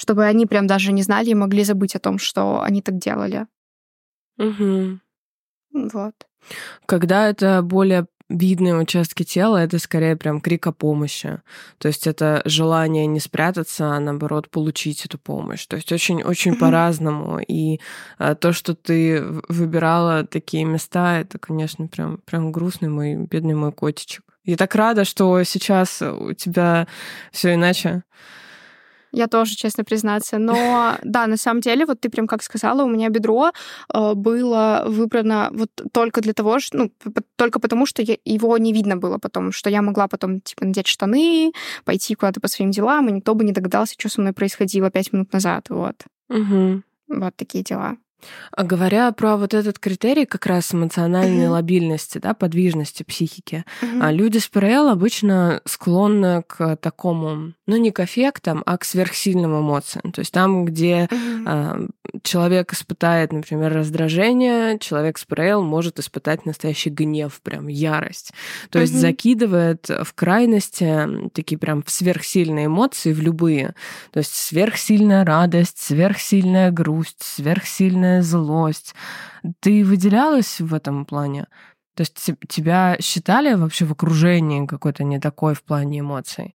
[0.00, 3.46] чтобы они прям даже не знали и могли забыть о том, что они так делали.
[4.38, 4.98] Угу.
[5.92, 6.14] Вот.
[6.86, 11.42] Когда это более видные участки тела, это скорее прям крик о помощи.
[11.76, 15.66] То есть это желание не спрятаться, а наоборот получить эту помощь.
[15.66, 16.58] То есть очень-очень mm-hmm.
[16.58, 17.40] по-разному.
[17.46, 17.80] И
[18.16, 23.72] а, то, что ты выбирала такие места, это, конечно, прям, прям грустный мой бедный мой
[23.72, 24.24] котичек.
[24.44, 26.86] Я так рада, что сейчас у тебя
[27.32, 28.04] все иначе.
[29.12, 30.38] Я тоже, честно признаться.
[30.38, 33.50] Но да, на самом деле, вот ты прям как сказала, у меня бедро
[33.92, 36.92] э, было выбрано вот только для того, что, ну,
[37.36, 41.52] только потому, что его не видно было потом, что я могла потом, типа, надеть штаны,
[41.84, 45.12] пойти куда-то по своим делам, и никто бы не догадался, что со мной происходило пять
[45.12, 45.96] минут назад, вот.
[46.28, 46.82] Угу.
[47.08, 47.96] Вот такие дела.
[48.52, 51.50] А говоря про вот этот критерий как раз эмоциональной mm-hmm.
[51.50, 54.12] лобильности, да, подвижности психики, mm-hmm.
[54.12, 60.12] люди с ПРЛ обычно склонны к такому, ну не к эффектам, а к сверхсильным эмоциям.
[60.12, 61.88] То есть там, где mm-hmm.
[62.14, 68.32] э, человек испытает, например, раздражение, человек с ПРЛ может испытать настоящий гнев, прям ярость.
[68.70, 68.82] То mm-hmm.
[68.82, 73.74] есть закидывает в крайности такие прям сверхсильные эмоции в любые.
[74.12, 78.94] То есть сверхсильная радость, сверхсильная грусть, сверхсильная сильная злость.
[79.60, 81.46] Ты выделялась в этом плане?
[81.94, 86.54] То есть тебя считали вообще в окружении какой-то не такой в плане эмоций?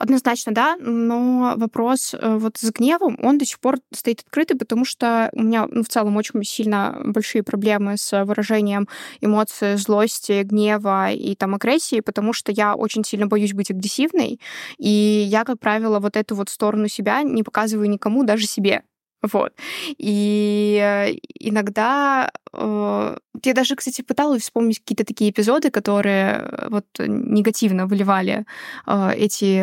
[0.00, 4.84] Однозначно, да, но вопрос э, вот с гневом, он до сих пор стоит открытый, потому
[4.84, 8.86] что у меня ну, в целом очень сильно большие проблемы с выражением
[9.20, 14.40] эмоций, злости, гнева и там агрессии, потому что я очень сильно боюсь быть агрессивной,
[14.78, 18.84] и я, как правило, вот эту вот сторону себя не показываю никому, даже себе.
[19.22, 19.52] Вот.
[19.98, 26.86] И э, иногда э, я даже, кстати, пыталась вспомнить какие-то такие эпизоды, которые э, вот
[26.98, 28.44] негативно выливали
[28.86, 29.60] эти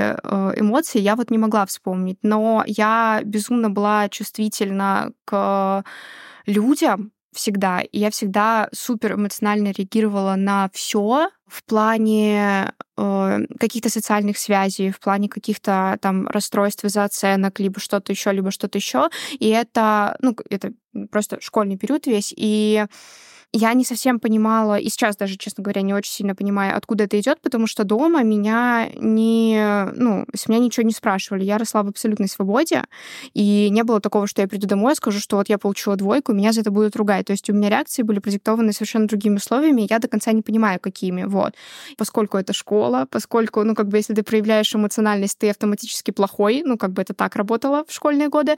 [0.59, 0.99] эмоции.
[0.99, 2.17] Я вот не могла вспомнить.
[2.21, 5.83] Но я безумно была чувствительна к
[6.45, 7.81] людям, всегда.
[7.81, 14.99] И я всегда супер эмоционально реагировала на все в плане э, каких-то социальных связей, в
[14.99, 19.09] плане каких-то там расстройств из-за оценок, либо что-то еще, либо что-то еще.
[19.39, 20.73] И это, ну, это
[21.11, 22.33] просто школьный период весь.
[22.35, 22.85] И
[23.57, 27.19] я не совсем понимала, и сейчас даже, честно говоря, не очень сильно понимаю, откуда это
[27.19, 31.43] идет, потому что дома меня не, ну, с меня ничего не спрашивали.
[31.43, 32.83] Я росла в абсолютной свободе,
[33.33, 36.33] и не было такого, что я приду домой и скажу, что вот я получила двойку,
[36.33, 37.27] меня за это будут ругать.
[37.27, 40.41] То есть у меня реакции были продиктованы совершенно другими условиями, и я до конца не
[40.41, 41.23] понимаю, какими.
[41.23, 41.53] Вот.
[41.97, 46.77] Поскольку это школа, поскольку, ну, как бы, если ты проявляешь эмоциональность, ты автоматически плохой, ну,
[46.77, 48.55] как бы это так работало в школьные годы,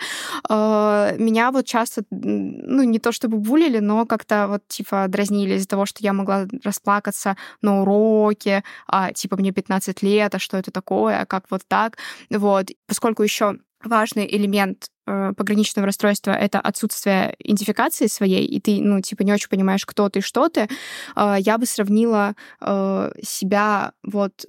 [0.49, 5.55] э, меня вот часто, ну, не то чтобы булили, но как-то вот, типа, типа, дразнили
[5.55, 10.57] из-за того, что я могла расплакаться на уроке, а, типа, мне 15 лет, а что
[10.57, 11.97] это такое, а как вот так.
[12.29, 12.67] Вот.
[12.87, 19.23] Поскольку еще важный элемент э, пограничного расстройства— это отсутствие идентификации своей, и ты, ну, типа,
[19.23, 20.67] не очень понимаешь, кто ты, что ты,
[21.15, 24.45] э, я бы сравнила э, себя вот,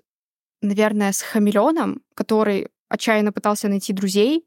[0.63, 4.45] наверное, с хамелеоном, который отчаянно пытался найти друзей,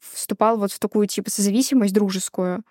[0.00, 2.62] вступал вот в такую типа созависимость дружескую.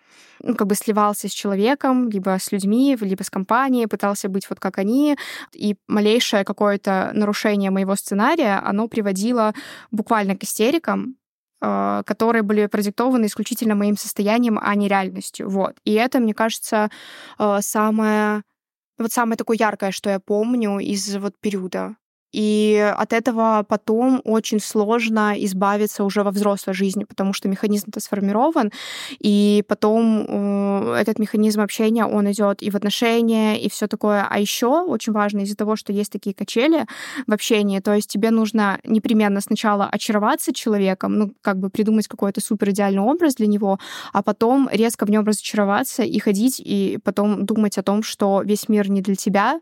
[0.42, 4.60] Ну, как бы сливался с человеком, либо с людьми, либо с компанией, пытался быть вот
[4.60, 5.18] как они.
[5.54, 9.54] И малейшее какое-то нарушение моего сценария, оно приводило
[9.92, 11.16] буквально к истерикам,
[11.62, 15.50] э, которые были продиктованы исключительно моим состоянием, а не реальностью.
[15.50, 15.76] Вот.
[15.86, 16.89] И это, мне кажется,
[17.39, 18.44] э, самое
[19.00, 21.96] вот самое такое яркое, что я помню из вот периода
[22.34, 28.72] и от этого потом очень сложно избавиться уже во взрослой жизни, потому что механизм-то сформирован,
[29.19, 34.28] и потом э, этот механизм общения, он идет и в отношения, и все такое.
[34.28, 36.86] А еще очень важно из-за того, что есть такие качели
[37.28, 42.41] в общении, то есть тебе нужно непременно сначала очароваться человеком, ну, как бы придумать какой-то
[42.41, 43.80] супер идеальный образ для него,
[44.12, 48.69] а потом резко в нем разочароваться и ходить, и потом думать о том, что весь
[48.69, 49.62] мир не для тебя,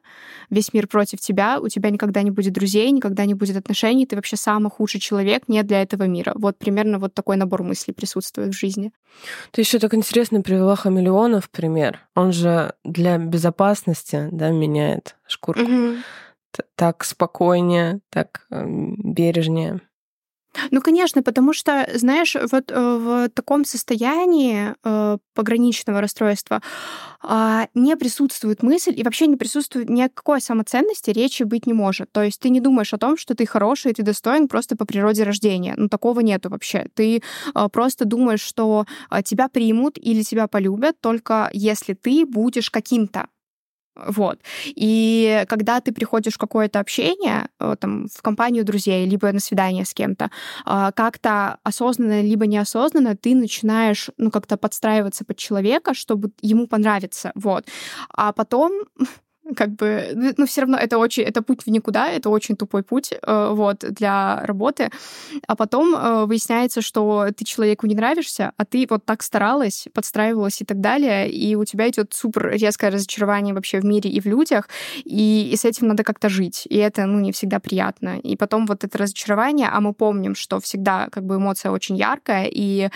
[0.50, 4.16] весь мир против тебя, у тебя никогда не будет друзей, никогда не будет отношений, ты
[4.16, 6.34] вообще самый худший человек не для этого мира.
[6.36, 8.92] Вот примерно вот такой набор мыслей присутствует в жизни.
[9.52, 12.00] Ты еще так интересно привела хамелеона в пример.
[12.16, 15.64] Он же для безопасности да, меняет шкурку.
[15.64, 15.96] Угу.
[16.76, 19.80] Так спокойнее, так бережнее.
[20.72, 26.62] Ну, конечно, потому что, знаешь, вот э, в таком состоянии э, пограничного расстройства
[27.24, 32.12] э, не присутствует мысль и вообще не присутствует никакой самоценности, речи быть не может.
[32.12, 35.24] То есть ты не думаешь о том, что ты хороший, ты достоин просто по природе
[35.24, 35.74] рождения.
[35.78, 36.88] Ну, такого нету вообще.
[36.96, 37.22] Ты
[37.56, 38.86] э, просто думаешь, что
[39.24, 43.28] тебя примут или тебя полюбят только если ты будешь каким-то.
[43.96, 44.40] Вот.
[44.66, 49.86] И когда ты приходишь в какое-то общение, э, там, в компанию друзей, либо на свидание
[49.86, 50.32] с кем-то,
[50.66, 57.32] а, как-то осознанно, либо неосознанно ты начинаешь, ну, как-то подстраиваться под человека, чтобы ему понравиться.
[57.36, 57.66] Вот.
[58.16, 58.72] А потом
[59.56, 62.84] как бы, ну, ну все равно это очень, это путь в никуда, это очень тупой
[62.84, 64.90] путь, э, вот, для работы.
[65.48, 70.62] А потом э, выясняется, что ты человеку не нравишься, а ты вот так старалась, подстраивалась
[70.62, 74.26] и так далее, и у тебя идет супер резкое разочарование вообще в мире и в
[74.26, 74.70] людях,
[75.04, 78.20] и, и с этим надо как-то жить, и это, ну, не всегда приятно.
[78.20, 82.48] И потом вот это разочарование, а мы помним, что всегда как бы эмоция очень яркая,
[82.52, 82.90] и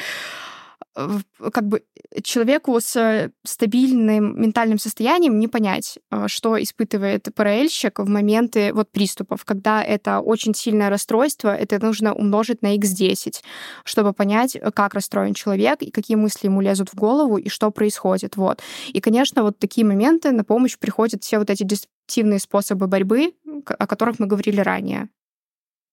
[0.96, 1.84] как бы
[2.24, 9.44] человеку с стабильным ментальным состоянием не понять, э, что испытывает ПРЛьщик в моменты вот приступов,
[9.44, 13.42] когда это очень сильное расстройство, это нужно умножить на x10,
[13.84, 18.38] чтобы понять, как расстроен человек и какие мысли ему лезут в голову и что происходит.
[18.38, 18.62] Вот.
[18.88, 23.34] И, конечно, вот такие моменты на помощь приходят все вот эти деструктивные способы борьбы,
[23.68, 25.10] о которых мы говорили ранее.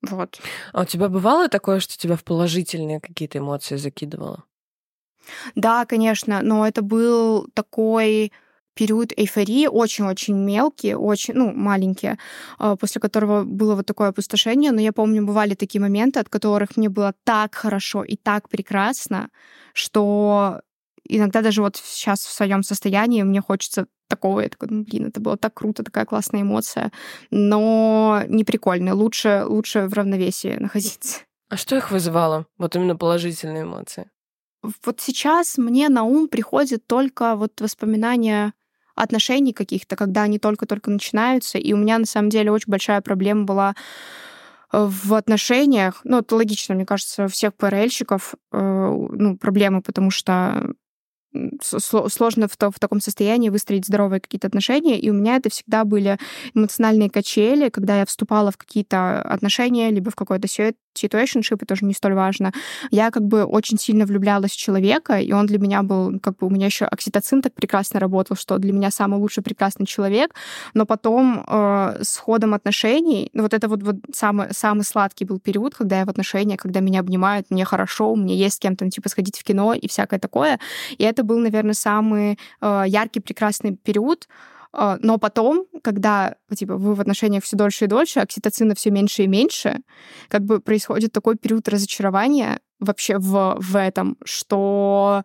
[0.02, 0.40] Вот.
[0.72, 4.44] А у тебя бывало такое, что тебя в положительные какие-то эмоции закидывало?
[5.54, 8.32] Да, конечно, но это был такой
[8.74, 12.16] период эйфории, очень-очень мелкий, очень, ну, маленький,
[12.58, 14.72] а, после которого было вот такое опустошение.
[14.72, 19.28] Но я помню, бывали такие моменты, от которых мне было так хорошо и так прекрасно,
[19.74, 20.60] что
[21.08, 25.20] иногда даже вот сейчас в своем состоянии мне хочется такого, я такой, ну, блин, это
[25.20, 26.92] было так круто, такая классная эмоция,
[27.30, 31.20] но не прикольно, лучше, лучше в равновесии находиться.
[31.48, 32.46] А что их вызывало?
[32.58, 34.10] Вот именно положительные эмоции?
[34.62, 38.52] Вот сейчас мне на ум приходит только вот воспоминания
[38.94, 41.58] отношений каких-то, когда они только-только начинаются.
[41.58, 43.74] И у меня на самом деле очень большая проблема была
[44.72, 46.00] э, в отношениях.
[46.04, 50.74] Ну, это логично, мне кажется, всех ПРЛьщиков э, ну, проблемы, потому что
[51.62, 55.84] сложно в, то, в таком состоянии выстроить здоровые какие-то отношения, и у меня это всегда
[55.84, 56.18] были
[56.54, 60.46] эмоциональные качели, когда я вступала в какие-то отношения, либо в какой-то
[60.94, 62.52] situationship, тоже не столь важно.
[62.90, 66.46] Я как бы очень сильно влюблялась в человека, и он для меня был, как бы
[66.46, 70.34] у меня еще окситоцин так прекрасно работал, что для меня самый лучший прекрасный человек,
[70.74, 75.38] но потом э, с ходом отношений, ну вот это вот, вот самый, самый сладкий был
[75.38, 79.08] период, когда я в отношениях, когда меня обнимают, мне хорошо, мне есть с кем-то, типа,
[79.08, 80.58] сходить в кино и всякое такое,
[80.98, 84.28] и это был, наверное, самый э, яркий, прекрасный период,
[84.72, 89.26] но потом, когда типа, вы в отношениях все дольше и дольше, окситоцина все меньше и
[89.26, 89.80] меньше,
[90.28, 95.24] как бы происходит такой период разочарования вообще в, в этом, что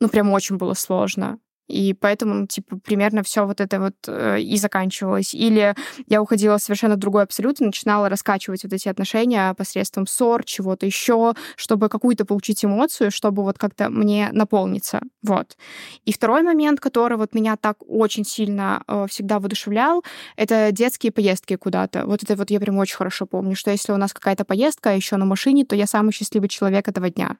[0.00, 1.38] ну, прям очень было сложно.
[1.68, 5.34] И поэтому, ну, типа, примерно все вот это вот э, и заканчивалось.
[5.34, 5.74] Или
[6.06, 10.84] я уходила совершенно в другой абсолют и начинала раскачивать вот эти отношения посредством ссор, чего-то
[10.84, 15.00] еще, чтобы какую-то получить эмоцию, чтобы вот как-то мне наполниться.
[15.22, 15.56] Вот.
[16.04, 20.04] И второй момент, который вот меня так очень сильно э, всегда воодушевлял,
[20.36, 22.04] это детские поездки куда-то.
[22.06, 25.16] Вот это вот я прям очень хорошо помню, что если у нас какая-то поездка еще
[25.16, 27.36] на машине, то я самый счастливый человек этого дня.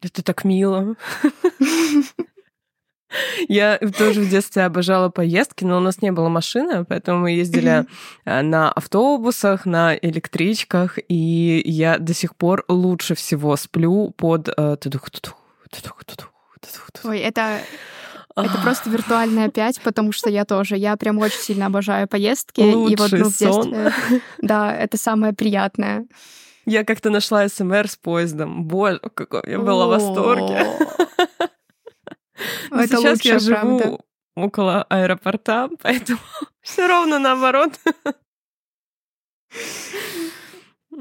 [0.00, 0.96] Это так мило.
[3.48, 7.86] Я тоже в детстве обожала поездки, но у нас не было машины, поэтому мы ездили
[8.24, 14.48] э, на автобусах, на электричках, и я до сих пор лучше всего сплю под
[17.04, 17.60] Ой, это
[18.36, 20.76] это просто виртуальная пять, потому что я тоже.
[20.76, 22.60] Я прям очень сильно обожаю поездки.
[22.60, 23.72] Лучший и вот ну, в сон.
[23.72, 26.06] детстве, да, это самое приятное.
[26.66, 28.64] Я как-то нашла СМР с поездом.
[28.64, 30.66] Боже, какой я была в восторге.
[32.70, 33.98] Но Это сейчас я лучшее, живу правда.
[34.36, 36.18] около аэропорта, поэтому
[36.62, 37.72] все ровно наоборот.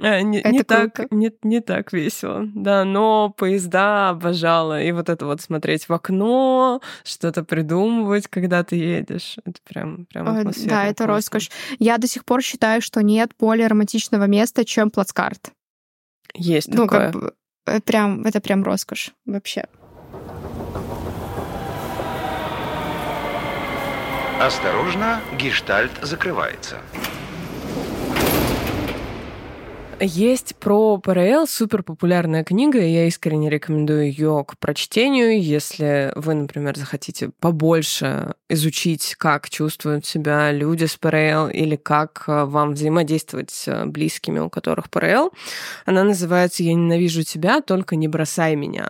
[0.01, 5.07] Э, Не, Это не так, не, не так весело, да, но поезда обожала, и вот
[5.07, 10.69] это вот смотреть в окно, что-то придумывать, когда ты едешь, это прям, прям Ой, атмосфера.
[10.69, 11.07] Да, это классно.
[11.15, 11.51] роскошь.
[11.79, 15.51] Я до сих пор считаю, что нет более романтичного места, чем плацкарт.
[16.33, 17.11] Есть Ну, такое.
[17.11, 17.33] как бы,
[17.67, 19.65] э, прям, это прям роскошь вообще.
[24.45, 26.81] Осторожно, гештальт закрывается.
[30.05, 36.33] Есть про ПРЛ супер популярная книга, и я искренне рекомендую ее к прочтению, если вы,
[36.33, 43.49] например, захотите побольше изучить, как чувствуют себя люди с ПРЛ или как э, вам взаимодействовать
[43.49, 45.31] с э, близкими, у которых ПРЛ.
[45.85, 48.89] Она называется «Я ненавижу тебя, только не бросай меня».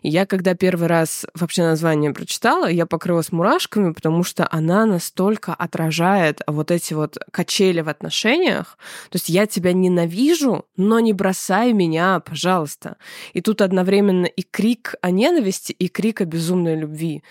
[0.00, 5.52] И я, когда первый раз вообще название прочитала, я покрылась мурашками, потому что она настолько
[5.52, 8.78] отражает вот эти вот качели в отношениях.
[9.10, 12.96] То есть я тебя ненавижу, но не бросай меня, пожалуйста.
[13.32, 17.22] И тут одновременно и крик о ненависти, и крик о безумной любви.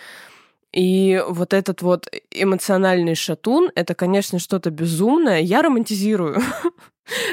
[0.73, 5.39] И вот этот вот эмоциональный шатун, это, конечно, что-то безумное.
[5.39, 6.41] Я романтизирую.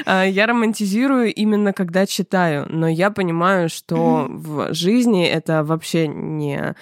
[0.05, 6.75] А, Я романтизирую именно когда читаю, но я понимаю, что в жизни это вообще не,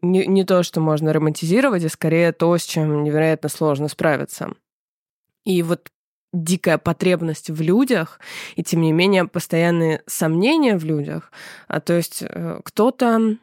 [0.00, 4.54] не, не то, что можно романтизировать, а скорее то, с чем невероятно сложно справиться.
[5.44, 5.90] И вот
[6.32, 8.20] дикая потребность в людях,
[8.56, 11.30] и тем не менее постоянные сомнения в людях.
[11.68, 13.36] А, то есть э, кто-то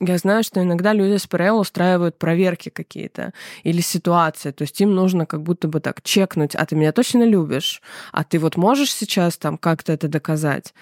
[0.00, 4.50] я знаю, что иногда люди с ПРЛ устраивают проверки какие-то или ситуации.
[4.50, 7.80] То есть им нужно как будто бы так чекнуть, а ты меня точно любишь?
[8.12, 10.74] А ты вот можешь сейчас там как-то это доказать?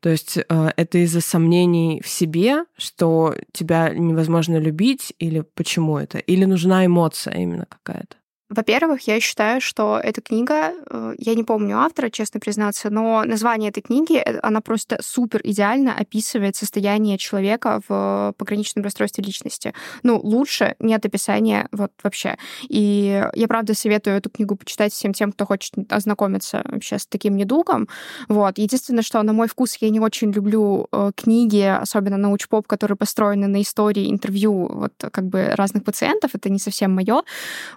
[0.00, 6.18] То есть э, это из-за сомнений в себе, что тебя невозможно любить, или почему это?
[6.18, 8.19] Или нужна эмоция именно какая-то?
[8.50, 13.70] Во-первых, я считаю, что эта книга, э, я не помню автора, честно признаться, но название
[13.70, 19.72] этой книги, э, она просто супер идеально описывает состояние человека в пограничном расстройстве личности.
[20.02, 22.36] Ну, лучше нет описания вот вообще.
[22.68, 27.36] И я, правда, советую эту книгу почитать всем тем, кто хочет ознакомиться вообще с таким
[27.36, 27.86] недугом.
[28.28, 28.58] Вот.
[28.58, 33.46] Единственное, что на мой вкус я не очень люблю э, книги, особенно научпоп, которые построены
[33.46, 36.32] на истории интервью вот как бы разных пациентов.
[36.34, 37.22] Это не совсем мое.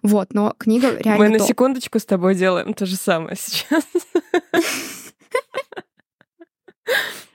[0.01, 1.47] Вот, но книга реально Мы на топ.
[1.47, 3.83] секундочку с тобой делаем то же самое сейчас.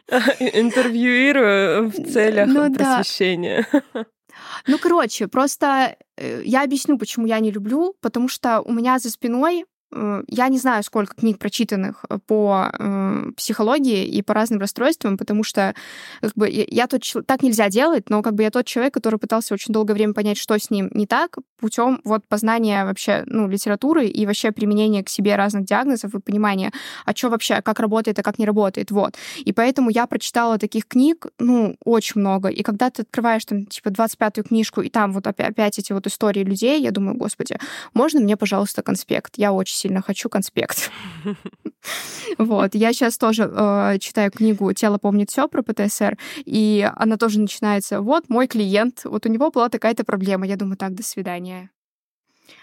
[0.41, 2.97] Интервьюирую в целях Ну да.
[2.97, 3.67] просвещения.
[4.67, 9.11] Ну, короче, просто э, я объясню, почему я не люблю, потому что у меня за
[9.11, 15.17] спиной я не знаю, сколько книг прочитанных э, по э, психологии и по разным расстройствам,
[15.17, 15.75] потому что
[16.21, 19.55] как бы, я тот так нельзя делать, но как бы я тот человек, который пытался
[19.55, 24.07] очень долгое время понять, что с ним не так, путем вот познания вообще ну, литературы
[24.07, 26.71] и вообще применения к себе разных диагнозов и понимания,
[27.07, 29.17] а что вообще, как работает, а как не работает, вот.
[29.39, 32.49] И поэтому я прочитала таких книг, ну, очень много.
[32.49, 36.07] И когда ты открываешь там, типа, 25-ю книжку, и там вот опя- опять эти вот
[36.07, 37.59] истории людей, я думаю, господи,
[37.95, 39.35] можно мне, пожалуйста, конспект?
[39.37, 40.91] Я очень сильно хочу конспект.
[42.37, 42.75] Вот.
[42.75, 48.03] Я сейчас тоже э, читаю книгу «Тело помнит все» про ПТСР, и она тоже начинается,
[48.03, 50.47] вот мой клиент, вот у него была такая-то проблема.
[50.47, 51.71] Я думаю, так, до свидания.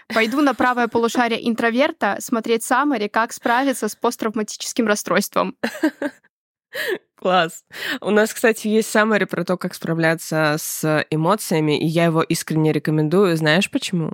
[0.08, 5.56] Пойду на правое полушарие интроверта смотреть Саммари, как справиться с посттравматическим расстройством.
[7.16, 7.64] Класс.
[8.00, 12.72] У нас, кстати, есть саммари про то, как справляться с эмоциями, и я его искренне
[12.72, 13.36] рекомендую.
[13.36, 14.12] Знаешь почему?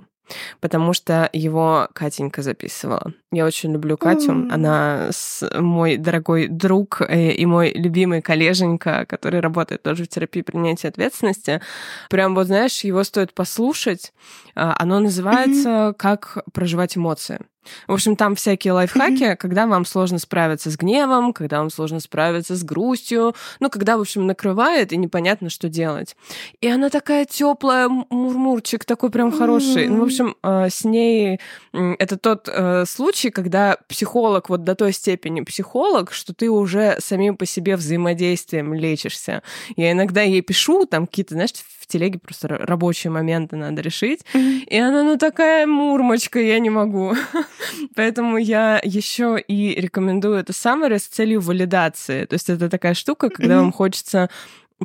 [0.59, 3.13] Потому что его Катенька записывала.
[3.31, 4.31] Я очень люблю Катю.
[4.31, 4.49] М.
[4.51, 10.41] Она с- мой дорогой друг э, и мой любимый коллеженька, который работает тоже в терапии
[10.41, 11.61] принятия ответственности.
[12.09, 14.13] Прям вот, знаешь, его стоит послушать.
[14.55, 17.39] А, Оно называется «Как проживать эмоции».
[17.87, 22.55] В общем, там всякие лайфхаки, когда вам сложно справиться с гневом, когда вам сложно справиться
[22.55, 26.15] с грустью, ну, когда, в общем, накрывает и непонятно, что делать.
[26.61, 29.87] И она такая теплая, мурмурчик такой прям хороший.
[29.87, 31.39] Ну, в общем, э, с ней
[31.73, 37.37] это тот э, случай, когда психолог вот до той степени психолог, что ты уже самим
[37.37, 39.43] по себе взаимодействием лечишься.
[39.75, 44.21] Я иногда ей пишу там какие-то, знаешь, в телеге просто рабочие моменты надо решить.
[44.33, 47.13] И она, ну, такая мурмочка, я не могу.
[47.95, 52.25] Поэтому я еще и рекомендую это самое с целью валидации.
[52.25, 54.29] То есть это такая штука, когда вам хочется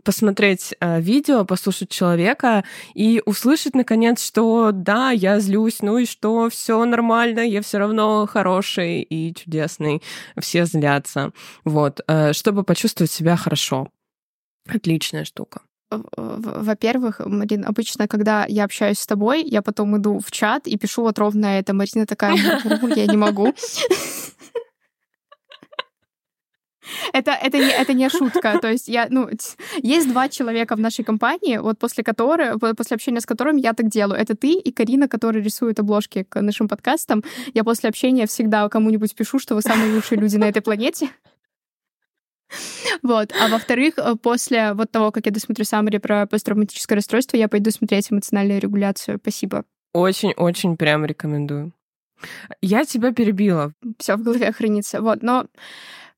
[0.04, 2.64] посмотреть э, видео, послушать человека
[2.94, 8.26] и услышать наконец, что да, я злюсь, ну и что, все нормально, я все равно
[8.26, 10.02] хороший и чудесный,
[10.40, 11.32] все злятся.
[11.64, 13.88] Вот, э, чтобы почувствовать себя хорошо.
[14.68, 15.62] Отличная штука.
[15.90, 21.02] Во-первых, Марин, обычно, когда я общаюсь с тобой, я потом иду в чат и пишу
[21.02, 21.72] вот ровно это.
[21.72, 22.36] Марина такая,
[22.96, 23.54] я не могу.
[27.12, 28.58] Это, это, не, это не шутка.
[28.60, 29.28] То есть я, ну,
[29.82, 33.88] есть два человека в нашей компании, вот после которых, после общения с которыми я так
[33.88, 34.20] делаю.
[34.20, 37.22] Это ты и Карина, которая рисует обложки к нашим подкастам.
[37.54, 41.10] Я после общения всегда кому-нибудь пишу, что вы самые лучшие люди на этой планете.
[43.02, 43.32] Вот.
[43.40, 48.10] А во-вторых, после вот того, как я досмотрю саммари про посттравматическое расстройство, я пойду смотреть
[48.10, 49.18] эмоциональную регуляцию.
[49.20, 49.64] Спасибо.
[49.92, 51.72] Очень-очень прям рекомендую.
[52.60, 53.72] Я тебя перебила.
[53.98, 55.00] Все в голове хранится.
[55.00, 55.46] Вот, но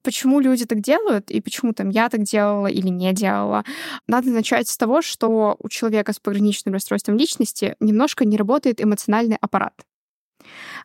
[0.02, 3.64] Почему люди так делают и почему там я так делала или не делала?
[4.06, 9.36] Надо начать с того, что у человека с пограничным расстройством личности немножко не работает эмоциональный
[9.40, 9.74] аппарат.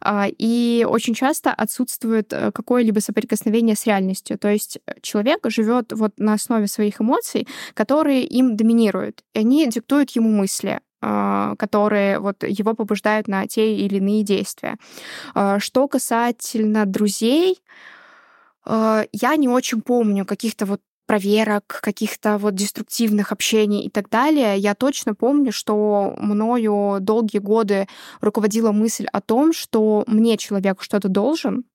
[0.01, 4.37] А, и очень часто отсутствует э, какое-либо соприкосновение с реальностью.
[4.37, 9.23] То есть э, человек живет вот на основе своих эмоций, которые им доминируют.
[9.33, 14.77] И они диктуют ему мысли а, которые вот его побуждают на те или иные действия.
[15.35, 17.59] А, что касательно друзей,
[18.65, 24.57] Э, я не очень помню каких-то вот проверок, каких-то вот деструктивных общений и так далее.
[24.57, 27.87] Я точно помню, что мною долгие годы
[28.21, 31.65] руководила мысль о том, что мне человек что-то должен,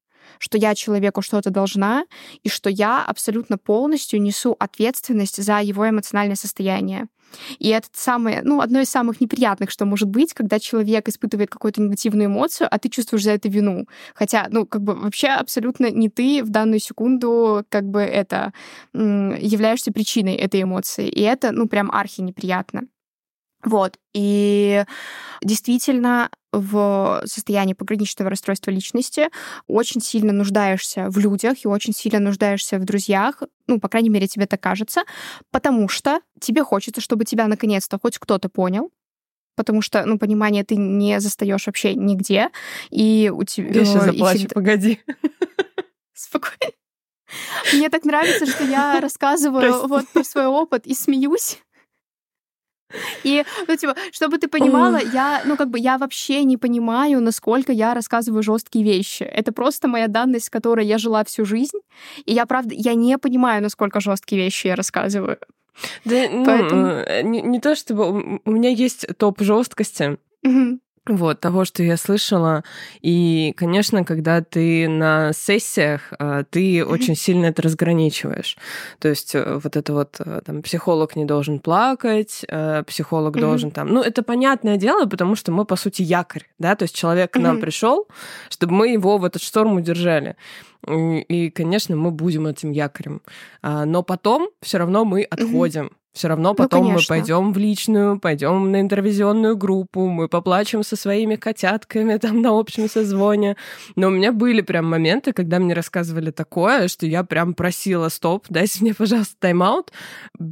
[0.41, 2.05] что я человеку что-то должна,
[2.43, 7.07] и что я абсолютно полностью несу ответственность за его эмоциональное состояние.
[7.59, 11.81] И это самое, ну, одно из самых неприятных, что может быть, когда человек испытывает какую-то
[11.81, 13.87] негативную эмоцию, а ты чувствуешь за это вину.
[14.15, 18.53] Хотя, ну, как бы вообще абсолютно не ты в данную секунду как бы это
[18.93, 21.07] являешься причиной этой эмоции.
[21.09, 22.83] И это, ну, прям архи неприятно.
[23.63, 23.99] Вот.
[24.15, 24.85] И
[25.43, 29.29] действительно, в состоянии пограничного расстройства личности
[29.67, 34.27] очень сильно нуждаешься в людях и очень сильно нуждаешься в друзьях, ну, по крайней мере,
[34.27, 35.03] тебе так кажется,
[35.51, 38.91] потому что тебе хочется, чтобы тебя наконец-то хоть кто-то понял,
[39.57, 42.51] потому что, ну, понимание ты не застаешь вообще нигде,
[42.91, 43.71] и у тебя...
[43.71, 44.55] Я сейчас заплачу, всегда...
[44.55, 45.01] погоди.
[46.15, 46.73] Спокойно.
[47.73, 51.59] Мне так нравится, что я рассказываю вот про свой опыт и смеюсь.
[53.25, 57.73] И, ну, типа, чтобы ты понимала, я, ну, как бы, я вообще не понимаю, насколько
[57.73, 59.23] я рассказываю жесткие вещи.
[59.23, 61.79] Это просто моя данность, с которой я жила всю жизнь.
[62.25, 65.39] И я, правда, я не понимаю, насколько жесткие вещи я рассказываю.
[66.05, 66.83] Да, ну, Поэтому...
[66.83, 70.19] ну, не, не то чтобы у меня есть топ жесткости.
[70.43, 72.63] Угу вот, того, что я слышала.
[73.01, 78.57] И, конечно, когда ты на сессиях, а, ты очень сильно это разграничиваешь.
[78.99, 83.41] То есть э, вот это вот, э, там, психолог не должен плакать, э, психолог mm-hmm.
[83.41, 83.89] должен там...
[83.89, 87.39] Ну, это понятное дело, потому что мы, по сути, якорь, да, то есть человек к
[87.39, 87.61] нам mm-hmm.
[87.61, 88.07] пришел,
[88.51, 90.37] чтобы мы его в этот шторм удержали.
[90.87, 93.21] И, конечно, мы будем этим якорем.
[93.63, 95.87] А, но потом все равно мы отходим.
[95.87, 96.00] Mm-hmm.
[96.13, 100.83] Все равно ну, потом ну, мы пойдем в личную, пойдем на интервизионную группу, мы поплачем
[100.83, 103.57] со своими котятками там на общем созвоне.
[103.95, 108.47] Но у меня были прям моменты, когда мне рассказывали такое, что я прям просила, стоп,
[108.49, 109.93] дайте мне, пожалуйста, тайм-аут.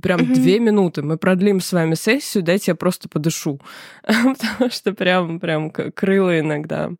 [0.00, 0.34] Прям mm-hmm.
[0.34, 1.02] две минуты.
[1.02, 3.60] Мы продлим с вами сессию, дайте я просто подышу.
[4.02, 6.90] Потому что прям, прям крыло иногда.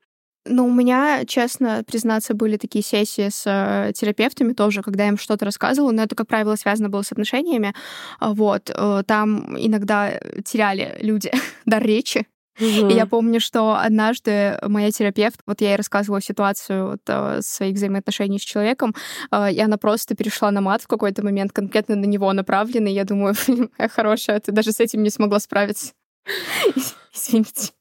[0.46, 5.18] Ну, у меня, честно признаться, были такие сессии с э, терапевтами тоже, когда я им
[5.18, 7.74] что-то рассказывала, но это, как правило, связано было с отношениями.
[8.18, 8.70] А, вот.
[8.74, 11.30] Э, там иногда теряли люди
[11.66, 12.26] дар речи,
[12.60, 12.88] Угу.
[12.88, 17.76] И я помню, что однажды моя терапевт, вот я ей рассказывала ситуацию вот, э, своих
[17.76, 18.96] взаимоотношений с человеком,
[19.32, 22.92] и она просто перешла на мат в какой-то момент, конкретно на него направленный.
[22.92, 23.36] Я думаю,
[23.94, 25.92] хорошая, ты даже с этим не смогла справиться.
[27.14, 27.77] Извините.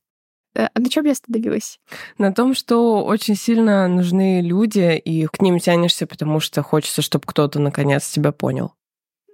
[0.57, 1.79] Э, а на чем я остановилась?
[2.17, 7.25] На том, что очень сильно нужны люди, и к ним тянешься, потому что хочется, чтобы
[7.27, 8.73] кто-то наконец тебя понял.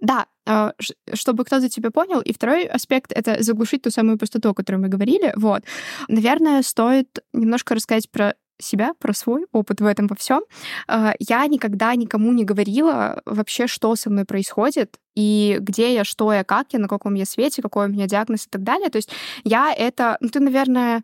[0.01, 0.73] Да, а,
[1.13, 2.19] чтобы кто-то тебя понял.
[2.19, 5.31] И второй аспект— это заглушить ту самую пустоту, о которой мы говорили.
[5.37, 5.63] Вот.
[6.09, 10.43] Наверное, стоит немножко рассказать про себя, про свой опыт в этом во всем.
[10.87, 16.31] А, я никогда никому не говорила вообще, что со мной происходит, и где я, что
[16.33, 18.89] я, как я, на каком я свете, какой у меня диагноз и так далее.
[18.89, 19.09] То есть
[19.43, 20.17] я это...
[20.21, 21.03] Ну, ты, наверное,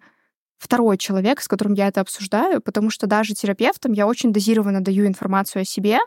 [0.57, 5.07] второй человек, с которым я это обсуждаю, потому что даже терапевтам я очень дозированно даю
[5.07, 5.99] информацию о себе,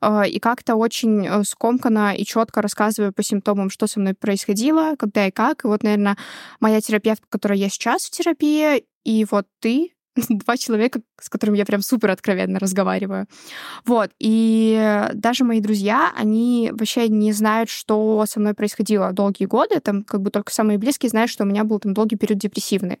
[0.00, 4.94] э, и как-то очень э, скомканно и четко рассказываю по симптомам, что со мной происходило,
[4.96, 5.64] когда и как.
[5.64, 6.16] И вот, наверное,
[6.60, 9.93] моя терапевтка, которая я сейчас в терапии, и вот ты,
[10.28, 13.26] два человека, с которыми я прям супер откровенно разговариваю.
[13.84, 14.10] Вот.
[14.18, 19.80] И даже мои друзья, они вообще не знают, что со мной происходило долгие годы.
[19.80, 23.00] Там как бы только самые близкие знают, что у меня был там долгий период депрессивный.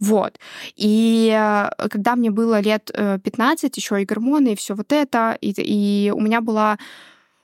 [0.00, 0.38] Вот.
[0.76, 5.36] И э, когда мне было лет 15, э, еще и гормоны, и все вот это,
[5.40, 6.78] и, и у меня была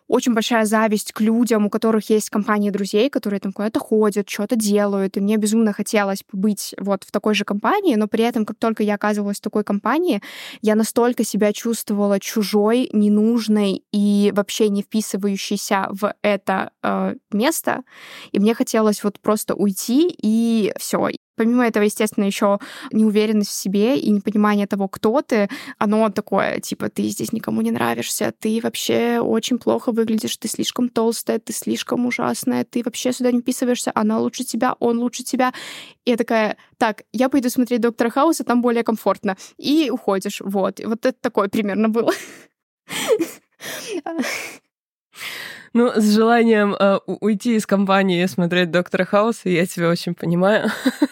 [0.08, 4.56] очень большая зависть к людям, у которых есть компании друзей, которые там куда-то ходят, что-то
[4.56, 5.16] делают.
[5.16, 8.82] И мне безумно хотелось быть вот в такой же компании, но при этом, как только
[8.82, 10.20] я оказывалась в такой компании,
[10.62, 17.82] я настолько себя чувствовала чужой, ненужной и вообще не вписывающейся в это э, место.
[18.32, 21.08] И мне хотелось вот просто уйти и все.
[21.36, 22.58] Помимо этого, естественно, еще
[22.92, 27.70] неуверенность в себе и непонимание того, кто ты, оно такое, типа, ты здесь никому не
[27.70, 33.32] нравишься, ты вообще очень плохо выглядишь, ты слишком толстая, ты слишком ужасная, ты вообще сюда
[33.32, 35.52] не вписываешься, она лучше тебя, он лучше тебя.
[36.04, 39.36] И я такая, так, я пойду смотреть Доктора Хауса, там более комфортно.
[39.56, 40.80] И уходишь, вот.
[40.84, 42.12] Вот это такое примерно было.
[45.74, 50.70] Ну, с желанием э, уйти из компании и смотреть Доктора Хауса, я тебя очень понимаю.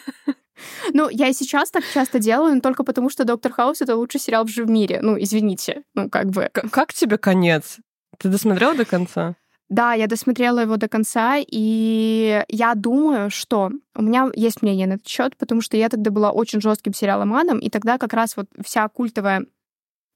[0.95, 4.21] Ну, я и сейчас так часто делаю, но только потому, что Доктор Хаус это лучший
[4.21, 5.01] сериал в мире.
[5.03, 5.83] Ну, извините.
[5.95, 6.51] Ну, как бы.
[6.53, 7.79] К- как тебе конец?
[8.19, 9.35] Ты досмотрела до конца?
[9.69, 14.95] Да, я досмотрела его до конца, и я думаю, что у меня есть мнение на
[14.95, 18.47] этот счет, потому что я тогда была очень жестким сериаломаном, и тогда как раз вот
[18.63, 19.47] вся культовая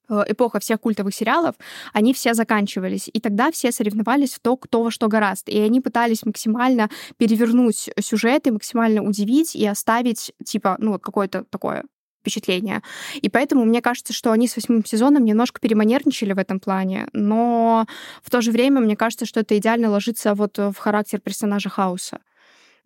[0.08, 1.54] эпоха всех культовых сериалов,
[1.92, 3.08] они все заканчивались.
[3.12, 5.48] И тогда все соревновались в то, кто во что гораст.
[5.48, 11.44] И они пытались максимально перевернуть сюжет и максимально удивить и оставить, типа, ну, вот какое-то
[11.50, 11.84] такое
[12.26, 12.82] впечатление.
[13.14, 17.86] И поэтому мне кажется, что они с восьмым сезоном немножко переманерничали в этом плане, но
[18.20, 22.18] в то же время мне кажется, что это идеально ложится вот в характер персонажа Хауса.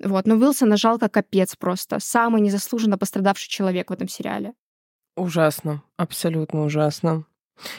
[0.02, 0.26] Вот.
[0.26, 1.98] Но Уилсон нажал как капец просто.
[2.00, 4.52] Самый незаслуженно пострадавший человек в этом сериале.
[5.20, 7.24] Ужасно, абсолютно ужасно.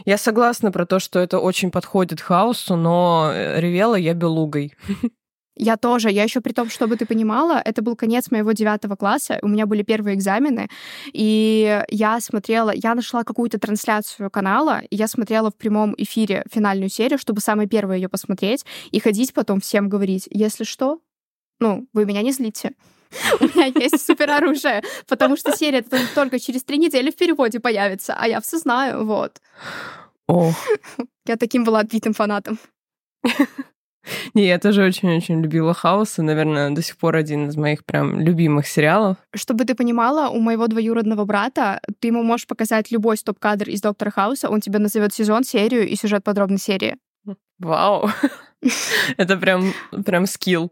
[0.05, 4.75] Я согласна про то, что это очень подходит хаосу, но э, ревела я белугой.
[5.57, 6.09] Я тоже.
[6.09, 9.65] Я еще при том, чтобы ты понимала, это был конец моего девятого класса, у меня
[9.65, 10.69] были первые экзамены,
[11.11, 16.89] и я смотрела, я нашла какую-то трансляцию канала, и я смотрела в прямом эфире финальную
[16.89, 20.99] серию, чтобы самой первой ее посмотреть, и ходить потом всем говорить, если что,
[21.59, 22.71] ну, вы меня не злите.
[23.39, 25.83] У меня есть супероружие, потому что серия
[26.15, 29.41] только через три недели в переводе появится, а я все знаю, вот.
[30.27, 30.55] Ох.
[31.25, 32.57] Я таким была отбитым фанатом.
[34.33, 38.19] Не, я тоже очень-очень любила Хаус, и, наверное, до сих пор один из моих прям
[38.19, 39.17] любимых сериалов.
[39.35, 44.09] Чтобы ты понимала, у моего двоюродного брата ты ему можешь показать любой стоп-кадр из Доктора
[44.09, 46.97] Хауса, он тебе назовет сезон, серию и сюжет подробной серии.
[47.59, 48.09] Вау!
[49.17, 50.71] Это прям, прям скилл.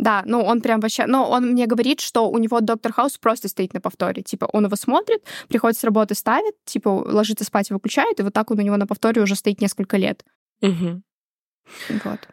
[0.00, 1.06] Да, ну он прям вообще...
[1.06, 4.22] Но он мне говорит, что у него Доктор Хаус просто стоит на повторе.
[4.22, 8.50] Типа он его смотрит, приходит с работы, ставит, типа ложится спать, выключает, и вот так
[8.50, 10.24] он у него на повторе уже стоит несколько лет.
[10.62, 11.02] Угу.
[12.04, 12.28] Вот.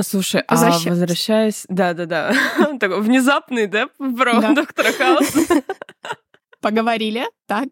[0.00, 1.64] Слушай, а возвращаясь...
[1.68, 2.34] Да-да-да.
[2.80, 4.54] Такой внезапный, да, про.
[4.54, 5.62] Доктора Хауса.
[6.60, 7.68] Поговорили, так.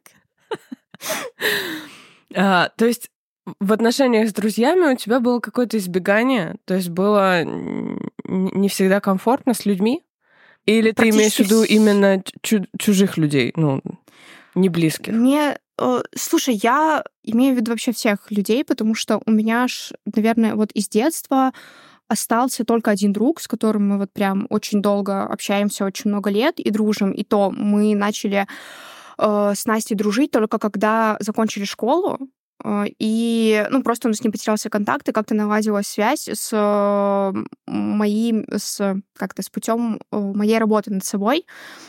[2.37, 3.11] А, то есть
[3.59, 9.55] в отношениях с друзьями у тебя было какое-то избегание, то есть было не всегда комфортно
[9.55, 10.05] с людьми?
[10.67, 12.23] Или ты имеешь в виду именно
[12.79, 13.81] чужих людей, ну,
[14.55, 15.13] не близких?
[15.13, 19.93] Мне, э, слушай, я имею в виду вообще всех людей, потому что у меня ж,
[20.15, 21.53] наверное, вот из детства
[22.09, 26.59] остался только один друг, с которым мы вот прям очень долго общаемся, очень много лет
[26.59, 27.13] и дружим.
[27.13, 28.47] И то мы начали
[29.19, 32.19] э, с Настей дружить только когда закончили школу.
[32.65, 37.33] Э, и, ну, просто у нас не потерялся контакт, и как-то наладилась связь с э,
[37.67, 41.47] моим, с как-то с путем э, моей работы над собой.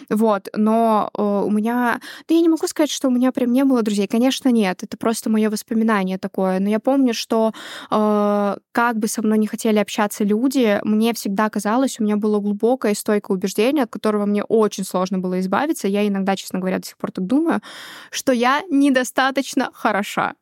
[0.09, 0.49] Вот.
[0.55, 1.99] Но у меня...
[2.27, 4.07] Да я не могу сказать, что у меня прям не было друзей.
[4.07, 4.83] Конечно, нет.
[4.83, 6.59] Это просто мое воспоминание такое.
[6.59, 7.53] Но я помню, что
[7.89, 12.91] как бы со мной не хотели общаться люди, мне всегда казалось, у меня было глубокое
[12.91, 15.87] и стойкое убеждение, от которого мне очень сложно было избавиться.
[15.87, 17.61] Я иногда, честно говоря, до сих пор так думаю,
[18.09, 20.33] что я недостаточно хороша.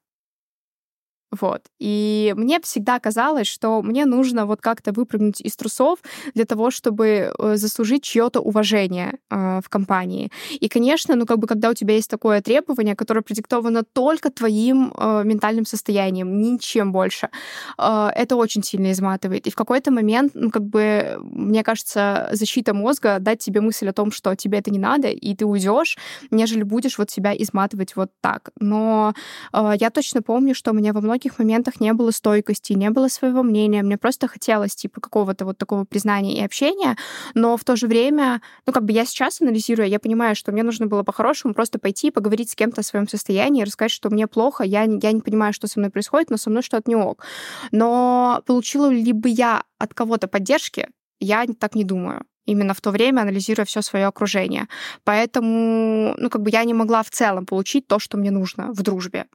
[1.31, 1.61] Вот.
[1.77, 5.99] И мне всегда казалось, что мне нужно вот как-то выпрыгнуть из трусов
[6.33, 10.31] для того, чтобы э, заслужить чье-то уважение э, в компании.
[10.59, 14.91] И, конечно, ну как бы когда у тебя есть такое требование, которое продиктовано только твоим
[14.97, 17.29] э, ментальным состоянием, ничем больше,
[17.77, 19.45] э, это очень сильно изматывает.
[19.45, 23.93] И в какой-то момент, ну как бы, мне кажется, защита мозга дать тебе мысль о
[23.93, 25.97] том, что тебе это не надо, и ты уйдешь,
[26.31, 28.49] нежели будешь вот себя изматывать вот так.
[28.59, 29.13] Но
[29.53, 32.89] э, я точно помню, что у меня во многих многих моментах не было стойкости, не
[32.89, 33.83] было своего мнения.
[33.83, 36.95] Мне просто хотелось, типа, какого-то вот такого признания и общения.
[37.33, 40.63] Но в то же время, ну, как бы я сейчас анализируя, я понимаю, что мне
[40.63, 44.27] нужно было по-хорошему просто пойти и поговорить с кем-то о своем состоянии, рассказать, что мне
[44.27, 47.25] плохо, я, я не понимаю, что со мной происходит, но со мной что-то не ок.
[47.71, 50.87] Но получила ли бы я от кого-то поддержки,
[51.19, 54.67] я так не думаю именно в то время, анализируя все свое окружение.
[55.03, 58.81] Поэтому, ну, как бы я не могла в целом получить то, что мне нужно в
[58.81, 59.25] дружбе.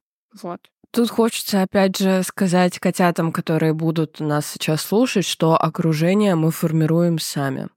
[0.42, 0.60] Вот.
[0.94, 7.18] Тут хочется, опять же, сказать котятам, которые будут нас сейчас слушать, что окружение мы формируем
[7.18, 7.68] сами.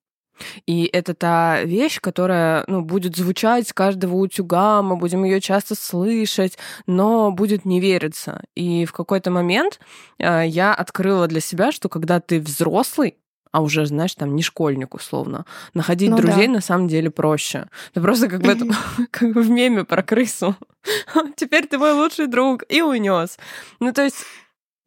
[0.68, 5.74] И это та вещь, которая ну, будет звучать с каждого утюга, мы будем ее часто
[5.74, 8.44] слышать, но будет не вериться.
[8.54, 9.80] И в какой-то момент
[10.20, 13.16] э, я открыла для себя, что когда ты взрослый,
[13.58, 15.44] а уже, знаешь, там не школьник условно.
[15.74, 16.54] Находить ну, друзей да.
[16.54, 17.66] на самом деле проще.
[17.92, 18.66] Ты просто как бы это,
[19.10, 20.56] как в меме про крысу.
[21.36, 23.40] Теперь ты мой лучший друг и унес.
[23.80, 24.18] Ну то есть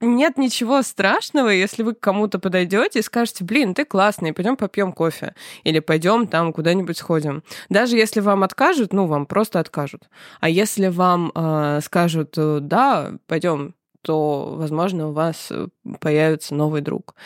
[0.00, 4.92] нет ничего страшного, если вы к кому-то подойдете и скажете, блин, ты классный, пойдем попьем
[4.92, 5.34] кофе.
[5.64, 7.42] Или пойдем там куда-нибудь сходим.
[7.70, 10.08] Даже если вам откажут, ну, вам просто откажут.
[10.38, 15.66] А если вам э, скажут, да, пойдем, то, возможно, у вас э,
[15.98, 17.16] появится новый друг.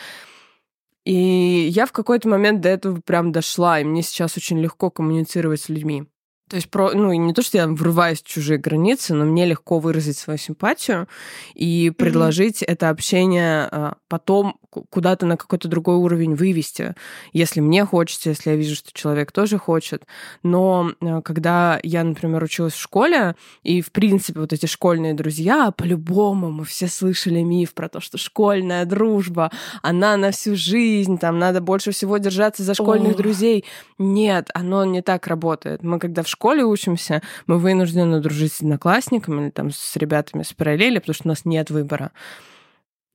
[1.05, 5.61] И я в какой-то момент до этого прям дошла, и мне сейчас очень легко коммуницировать
[5.61, 6.07] с людьми.
[6.47, 9.79] То есть, про, ну, не то, что я врываюсь в чужие границы, но мне легко
[9.79, 11.07] выразить свою симпатию
[11.55, 12.71] и предложить mm-hmm.
[12.71, 16.95] это общение а, потом куда-то на какой-то другой уровень вывести,
[17.33, 20.05] если мне хочется, если я вижу, что человек тоже хочет.
[20.43, 25.71] Но а, когда я, например, училась в школе, и, в принципе, вот эти школьные друзья,
[25.71, 31.39] по-любому мы все слышали миф про то, что школьная дружба, она на всю жизнь, там
[31.39, 33.17] надо больше всего держаться за школьных oh.
[33.17, 33.65] друзей.
[33.97, 35.81] Нет, оно не так работает.
[35.81, 40.53] Мы когда в школе учимся, мы вынуждены дружить с одноклассниками или там с ребятами с
[40.53, 42.11] параллели, потому что у нас нет выбора.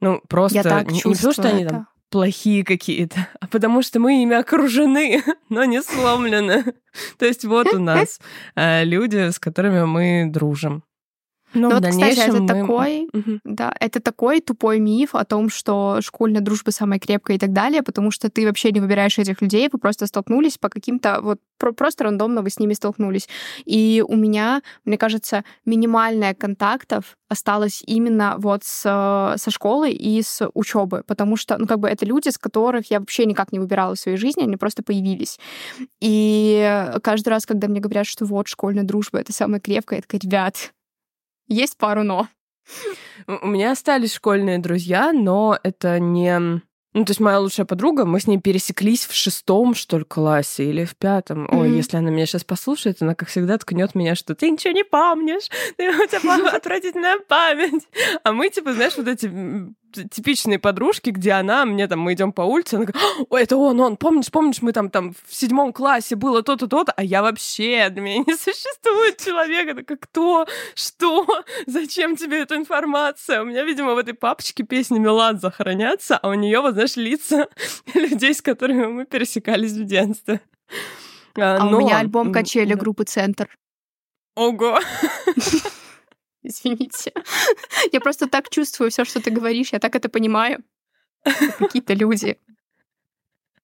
[0.00, 4.00] Ну, просто Я так не, не потому, что они там плохие какие-то, а потому что
[4.00, 6.64] мы ими окружены, но не сломлены.
[7.18, 8.20] То есть вот у нас
[8.56, 10.82] э, люди, с которыми мы дружим.
[11.54, 12.46] Но ну, вот, кстати, это мы...
[12.46, 13.40] такой, угу.
[13.44, 17.82] да, это такой тупой миф о том, что школьная дружба самая крепкая и так далее,
[17.82, 22.04] потому что ты вообще не выбираешь этих людей, вы просто столкнулись по каким-то вот просто
[22.04, 23.28] рандомно вы с ними столкнулись.
[23.64, 28.82] И у меня, мне кажется, минимальная контактов осталось именно вот с,
[29.36, 32.98] со школы и с учебы, потому что, ну, как бы это люди, с которых я
[32.98, 35.38] вообще никак не выбирала в своей жизни, они просто появились.
[36.00, 40.20] И каждый раз, когда мне говорят, что вот школьная дружба— это самая крепкая, я такая,
[40.20, 40.72] ребят,
[41.50, 42.28] есть пару но.
[43.26, 46.62] У меня остались школьные друзья, но это не...
[46.92, 50.64] Ну, то есть моя лучшая подруга, мы с ней пересеклись в шестом, что ли, классе
[50.64, 51.46] или в пятом.
[51.46, 51.60] Mm-hmm.
[51.60, 54.82] Ой, если она меня сейчас послушает, она, как всегда, ткнет меня, что ты ничего не
[54.82, 57.86] помнишь, ты, у тебя отвратительная память.
[58.24, 59.30] А мы, типа, знаешь, вот эти
[59.90, 63.80] типичные подружки, где она, мне там, мы идем по улице, она говорит, ой, это он,
[63.80, 67.88] он, помнишь, помнишь, мы там, там в седьмом классе было то-то, то-то, а я вообще,
[67.90, 71.26] для меня не существует человека, такая, кто, что,
[71.66, 73.42] зачем тебе эта информация?
[73.42, 77.48] У меня, видимо, в этой папочке песни Меладзе хранятся, а у нее, вот, знаешь, лица
[77.94, 80.40] людей, с которыми мы пересекались в детстве.
[81.36, 81.78] А, а Но...
[81.78, 83.48] у меня альбом «Качели» группы «Центр».
[84.36, 84.78] Ого!
[86.42, 87.12] Извините.
[87.92, 90.62] Я просто так чувствую все, что ты говоришь, я так это понимаю.
[91.58, 92.38] Какие-то люди.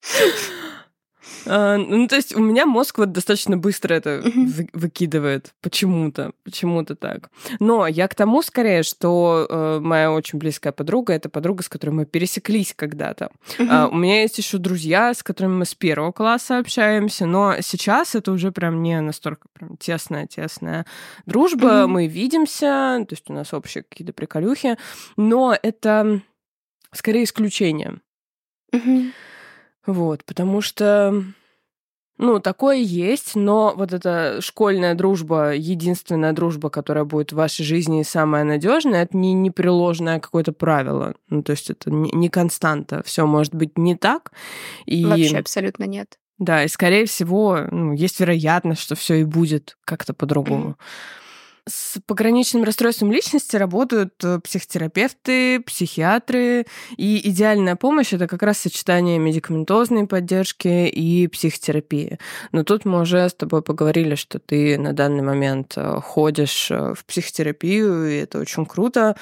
[1.46, 5.54] А, ну, то есть у меня мозг вот достаточно быстро это вы- выкидывает.
[5.62, 6.32] Почему-то.
[6.44, 7.30] Почему-то так.
[7.60, 11.90] Но я к тому скорее, что э, моя очень близкая подруга это подруга, с которой
[11.90, 13.30] мы пересеклись когда-то.
[13.58, 18.14] А, у меня есть еще друзья, с которыми мы с первого класса общаемся, но сейчас
[18.14, 20.86] это уже прям не настолько прям тесная-тесная
[21.26, 21.86] дружба.
[21.86, 24.76] Мы видимся, то есть у нас общие какие-то приколюхи,
[25.16, 26.20] но это
[26.92, 28.00] скорее исключение.
[29.86, 31.24] Вот, потому что
[32.18, 38.02] ну, такое есть, но вот эта школьная дружба, единственная дружба, которая будет в вашей жизни
[38.02, 41.14] самая надежная, это не непреложное какое-то правило.
[41.28, 43.02] Ну, то есть это не, константа.
[43.04, 44.32] Все может быть не так.
[44.86, 45.04] И...
[45.04, 46.18] Вообще абсолютно нет.
[46.38, 50.70] Да, и скорее всего, ну, есть вероятность, что все и будет как-то по-другому.
[50.70, 51.25] Mm-hmm.
[51.68, 56.64] С пограничным расстройством личности работают э, психотерапевты, психиатры,
[56.96, 62.20] и идеальная помощь это как раз сочетание медикаментозной поддержки и психотерапии.
[62.52, 66.94] Но тут мы уже с тобой поговорили, что ты на данный момент э, ходишь э,
[66.94, 69.16] в психотерапию, и это очень круто.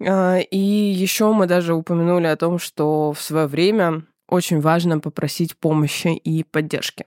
[0.00, 6.08] И еще мы даже упомянули о том, что в свое время очень важно попросить помощи
[6.08, 7.04] и поддержки.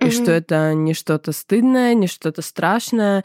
[0.00, 0.10] И mm-hmm.
[0.10, 3.24] что это не что-то стыдное, не что-то страшное.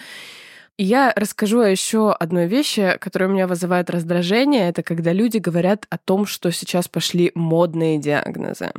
[0.78, 4.70] Я расскажу еще одной вещи, которая у меня вызывает раздражение.
[4.70, 8.72] Это когда люди говорят о том, что сейчас пошли модные диагнозы.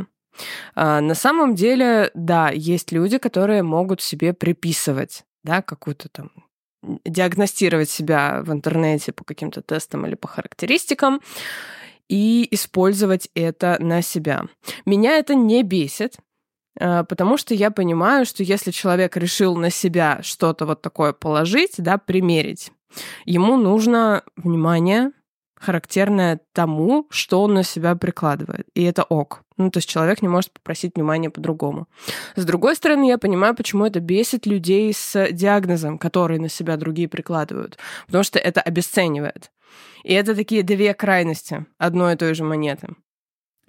[0.76, 6.30] А, на самом деле, да, есть люди, которые могут себе приписывать да, какую-то там
[7.04, 11.20] диагностировать себя в интернете по каким-то тестам или по характеристикам
[12.08, 14.44] и использовать это на себя.
[14.86, 16.16] Меня это не бесит,
[16.78, 21.98] потому что я понимаю, что если человек решил на себя что-то вот такое положить, да,
[21.98, 22.72] примерить,
[23.24, 25.12] ему нужно внимание,
[25.60, 28.66] характерное тому, что он на себя прикладывает.
[28.74, 29.42] И это ок.
[29.56, 31.88] Ну, то есть человек не может попросить внимания по-другому.
[32.36, 37.08] С другой стороны, я понимаю, почему это бесит людей с диагнозом, которые на себя другие
[37.08, 37.76] прикладывают.
[38.06, 39.50] Потому что это обесценивает.
[40.04, 42.94] И это такие две крайности одной и той же монеты.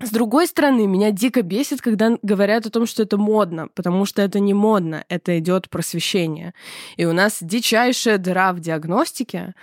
[0.02, 4.22] С другой стороны, меня дико бесит, когда говорят о том, что это модно, потому что
[4.22, 6.54] это не модно, это идет просвещение.
[6.96, 9.56] И у нас дичайшая дыра в диагностике,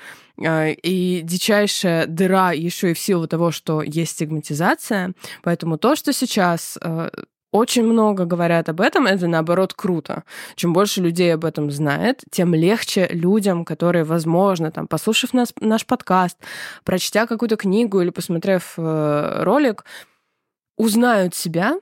[0.45, 5.15] а, и дичайшая дыра еще и в силу того, что есть стигматизация.
[5.43, 7.11] Поэтому то, что сейчас а,
[7.51, 10.25] очень много говорят об этом, это наоборот круто.
[10.57, 15.87] Чем больше людей об этом знает, тем легче людям, которые, возможно, там, послушав нас, наш
[15.87, 16.37] подкаст,
[16.85, 19.85] прочтя какую-то книгу или посмотрев э, ролик,
[20.77, 21.79] узнают себя,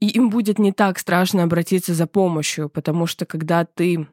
[0.00, 4.06] и им будет не так страшно обратиться за помощью, потому что когда ты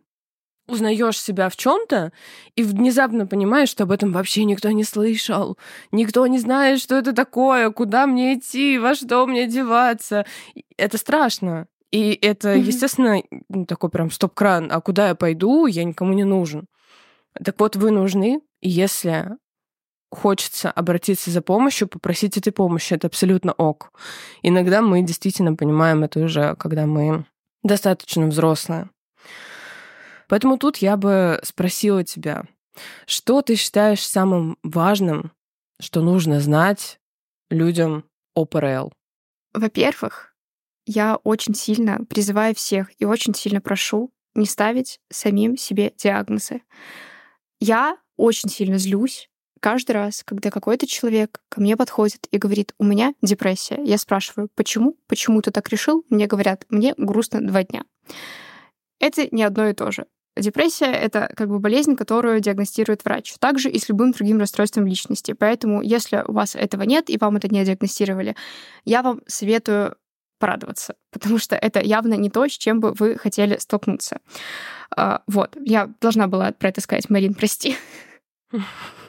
[0.67, 2.11] узнаешь себя в чем-то
[2.55, 5.57] и внезапно понимаешь, что об этом вообще никто не слышал,
[5.91, 10.25] никто не знает, что это такое, куда мне идти, во что мне деваться.
[10.77, 11.67] Это страшно.
[11.91, 13.21] И это, естественно,
[13.67, 14.69] такой прям стоп-кран.
[14.71, 16.67] А куда я пойду, я никому не нужен.
[17.43, 19.37] Так вот, вы нужны, и если
[20.11, 22.93] хочется обратиться за помощью, попросить этой помощи.
[22.93, 23.91] Это абсолютно ок.
[24.41, 27.25] Иногда мы действительно понимаем это уже, когда мы
[27.63, 28.89] достаточно взрослые.
[30.27, 32.45] Поэтому тут я бы спросила тебя,
[33.05, 35.31] что ты считаешь самым важным,
[35.79, 36.99] что нужно знать
[37.49, 38.91] людям о ПРЛ?
[39.53, 40.35] Во-первых,
[40.85, 46.61] я очень сильно призываю всех и очень сильно прошу не ставить самим себе диагнозы.
[47.59, 49.29] Я очень сильно злюсь,
[49.59, 54.49] каждый раз, когда какой-то человек ко мне подходит и говорит, у меня депрессия, я спрашиваю,
[54.55, 54.97] почему?
[55.07, 56.05] Почему ты так решил?
[56.09, 57.83] Мне говорят, мне грустно два дня.
[58.99, 60.05] Это не одно и то же.
[60.37, 63.35] Депрессия— это как бы болезнь, которую диагностирует врач.
[63.39, 65.33] Также и с любым другим расстройством личности.
[65.33, 68.35] Поэтому, если у вас этого нет и вам это не диагностировали,
[68.83, 69.95] я вам советую
[70.37, 74.19] порадоваться, потому что это явно не то, с чем бы вы хотели столкнуться.
[74.95, 77.77] А, вот, я должна была про это сказать, Марин, прости.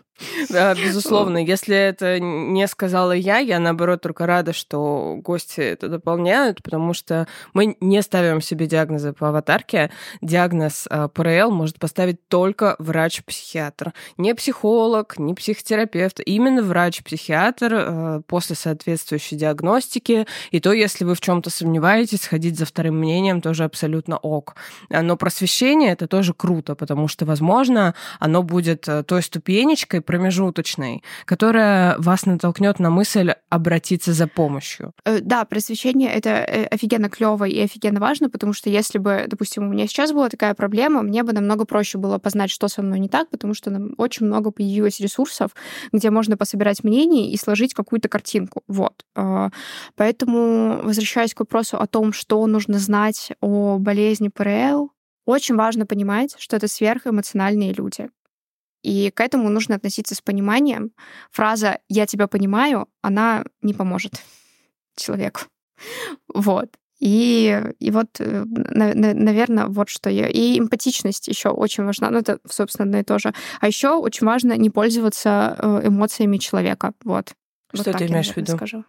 [0.48, 1.38] Да, безусловно.
[1.38, 7.26] Если это не сказала я, я, наоборот, только рада, что гости это дополняют, потому что
[7.52, 9.90] мы не ставим себе диагнозы по аватарке.
[10.22, 13.92] Диагноз а, ПРЛ может поставить только врач-психиатр.
[14.16, 16.20] Не психолог, не психотерапевт.
[16.24, 20.26] Именно врач-психиатр а, после соответствующей диагностики.
[20.50, 24.56] И то, если вы в чем то сомневаетесь, сходить за вторым мнением тоже абсолютно ок.
[24.88, 32.24] Но просвещение— это тоже круто, потому что, возможно, оно будет той ступенечкой, промежуточной, которая вас
[32.24, 34.92] натолкнет на мысль обратиться за помощью.
[35.04, 39.64] Э, да, просвещение это э, офигенно клево и офигенно важно, потому что если бы, допустим,
[39.64, 43.00] у меня сейчас была такая проблема, мне бы намного проще было познать, что со мной
[43.00, 45.50] не так, потому что нам очень много появилось ресурсов,
[45.92, 48.62] где можно пособирать мнения и сложить какую-то картинку.
[48.68, 49.04] Вот.
[49.14, 49.50] А,
[49.96, 54.90] поэтому, возвращаясь к вопросу о том, что нужно знать о болезни ПРЛ,
[55.26, 58.08] очень важно понимать, что это сверхэмоциональные люди.
[58.86, 60.92] И к этому нужно относиться с пониманием.
[61.32, 64.22] Фраза «я тебя понимаю», она не поможет
[64.96, 65.40] человеку.
[66.32, 66.68] Вот.
[67.00, 70.28] И, и вот, э, наверное, вот что я...
[70.28, 72.10] И эмпатичность еще очень важна.
[72.10, 73.34] Ну, это, собственно, одно и то же.
[73.60, 76.92] А еще очень важно не пользоваться э, эмоциями человека.
[77.02, 77.34] Вот.
[77.74, 78.52] Что вот ты имеешь в виду?
[78.52, 78.84] Скажу.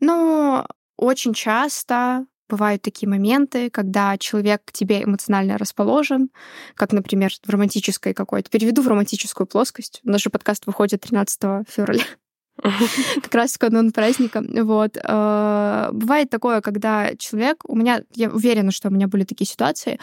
[0.00, 0.64] Ну,
[0.96, 6.30] очень часто Бывают такие моменты, когда человек к тебе эмоционально расположен,
[6.74, 8.50] как, например, в романтической какой-то.
[8.50, 10.00] Переведу в романтическую плоскость.
[10.04, 12.04] Наш же подкаст выходит 13 февраля.
[13.22, 14.42] Как раз в канун праздника.
[14.62, 14.96] Вот.
[14.96, 17.62] Э, бывает такое, когда человек...
[17.68, 18.02] У меня...
[18.14, 19.98] Я уверена, что у меня были такие ситуации,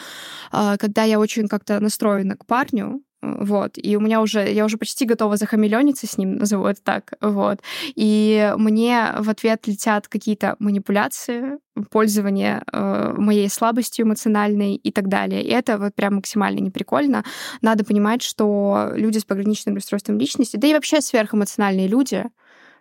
[0.52, 3.02] э, когда я очень как-то настроена к парню,
[3.40, 7.14] вот, и у меня уже, я уже почти готова захамелёниться с ним, назову это так,
[7.20, 7.60] вот,
[7.94, 11.58] и мне в ответ летят какие-то манипуляции,
[11.90, 15.42] пользование э, моей слабостью эмоциональной и так далее.
[15.42, 17.24] И это вот прям максимально неприкольно.
[17.62, 22.24] Надо понимать, что люди с пограничным расстройством личности, да и вообще сверхэмоциональные люди,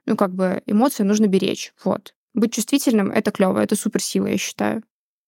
[0.06, 2.14] ну, как бы эмоции нужно беречь, вот.
[2.34, 4.84] Быть чувствительным— это клево, это суперсила, я считаю.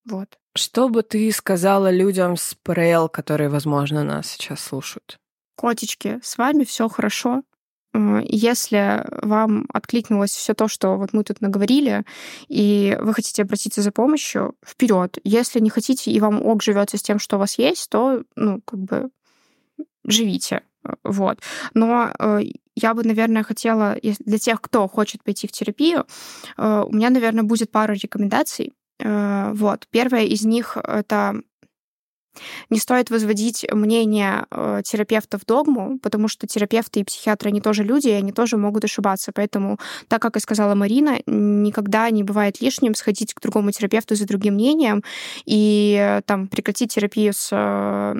[0.06, 0.38] Вот.
[0.54, 5.18] Что бы ты сказала людям с ПРЛ, которые, возможно, нас сейчас слушают?
[5.56, 7.42] Котички, с вами все хорошо.
[7.94, 12.04] Если вам откликнулось все то, что вот мы тут наговорили,
[12.46, 15.18] и вы хотите обратиться за помощью, вперед.
[15.24, 18.60] Если не хотите, и вам ок живется с тем, что у вас есть, то, ну,
[18.62, 19.10] как бы
[20.04, 20.62] живите.
[21.04, 21.40] Вот.
[21.74, 22.40] Но э,
[22.76, 26.06] я бы, наверное, хотела, для тех, кто хочет пойти в терапию,
[26.58, 28.72] э, у меня, наверное, будет пара рекомендаций.
[29.00, 29.86] Э, вот.
[29.90, 31.40] Первая из них— это
[32.70, 37.82] не стоит возводить мнение э, терапевта в догму, потому что терапевты и психиатры, они тоже
[37.82, 39.32] люди, и они тоже могут ошибаться.
[39.34, 39.78] Поэтому,
[40.08, 44.54] так как и сказала Марина, никогда не бывает лишним сходить к другому терапевту за другим
[44.54, 45.02] мнением
[45.44, 48.16] и э, там прекратить терапию с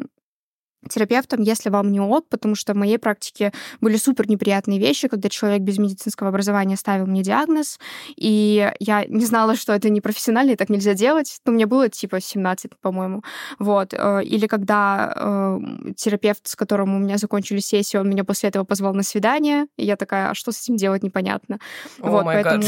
[0.89, 5.29] терапевтом, если вам не ок, потому что в моей практике были супер неприятные вещи, когда
[5.29, 7.79] человек без медицинского образования ставил мне диагноз,
[8.17, 11.39] и я не знала, что это не профессионально, и так нельзя делать.
[11.45, 13.23] Ну, мне было типа 17, по-моему.
[13.59, 13.95] Вот.
[13.95, 15.59] Э, или когда э,
[15.97, 19.85] терапевт, с которым у меня закончили сессию, он меня после этого позвал на свидание, и
[19.85, 21.59] я такая, а что с этим делать, непонятно.
[22.01, 22.65] Oh вот, поэтому...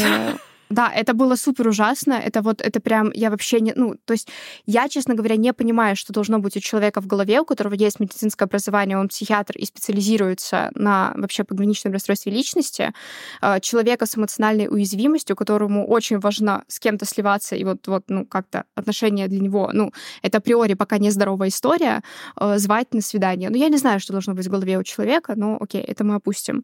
[0.69, 2.13] Да, это было супер ужасно.
[2.13, 4.27] Это вот, это прям, я вообще не, ну, то есть
[4.67, 7.99] я, честно говоря, не понимаю, что должно быть у человека в голове, у которого есть
[7.99, 12.93] медицинское образование, он психиатр и специализируется на вообще пограничном расстройстве личности,
[13.41, 18.25] а, человека с эмоциональной уязвимостью, которому очень важно с кем-то сливаться, и вот, вот ну,
[18.25, 19.91] как-то отношения для него, ну,
[20.21, 22.03] это априори пока не здоровая история,
[22.35, 23.49] а, звать на свидание.
[23.49, 26.13] Ну, я не знаю, что должно быть в голове у человека, но окей, это мы
[26.13, 26.63] опустим.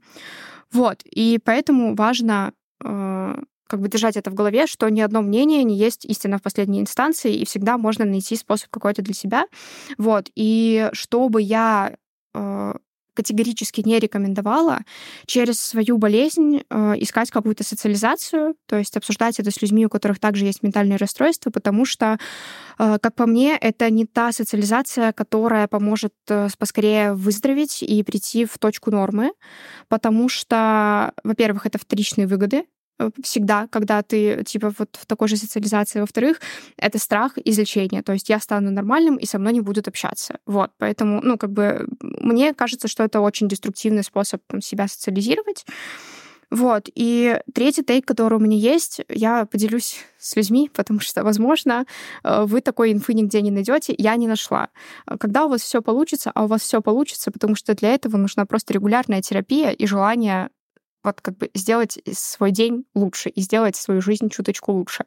[0.72, 2.54] Вот, и поэтому важно
[2.84, 6.42] а, как бы держать это в голове, что ни одно мнение не есть истина в
[6.42, 9.46] последней инстанции, и всегда можно найти способ какой-то для себя.
[9.98, 10.30] Вот.
[10.36, 11.96] И чтобы я
[12.34, 12.74] э,
[13.16, 14.80] категорически не рекомендовала
[15.26, 20.20] через свою болезнь э, искать какую-то социализацию, то есть обсуждать это с людьми, у которых
[20.20, 22.20] также есть ментальные расстройства, потому что,
[22.78, 28.46] э, как по мне, это не та социализация, которая поможет э, поскорее выздороветь и прийти
[28.46, 29.32] в точку нормы,
[29.88, 32.66] потому что, во-первых, это вторичные выгоды,
[33.24, 36.00] всегда, когда ты, типа, вот в такой же социализации.
[36.00, 36.40] Во-вторых,
[36.78, 38.04] это страх излечения.
[38.04, 40.40] То есть я стану нормальным, и со мной не будут общаться.
[40.46, 45.66] Вот, поэтому, ну, как бы, мне кажется, что это очень деструктивный способ там, себя социализировать.
[46.52, 46.90] Вот.
[46.94, 51.86] И третий тейк, который у меня есть, я поделюсь с людьми, потому что, возможно,
[52.24, 53.96] э, вы такой инфы нигде не найдете.
[53.98, 54.70] Я не нашла.
[55.20, 58.46] Когда у вас все получится, а у вас все получится, потому что для этого нужна
[58.46, 60.50] просто регулярная терапия и желание
[61.06, 65.06] вот как бы сделать свой день лучше и сделать свою жизнь чуточку лучше.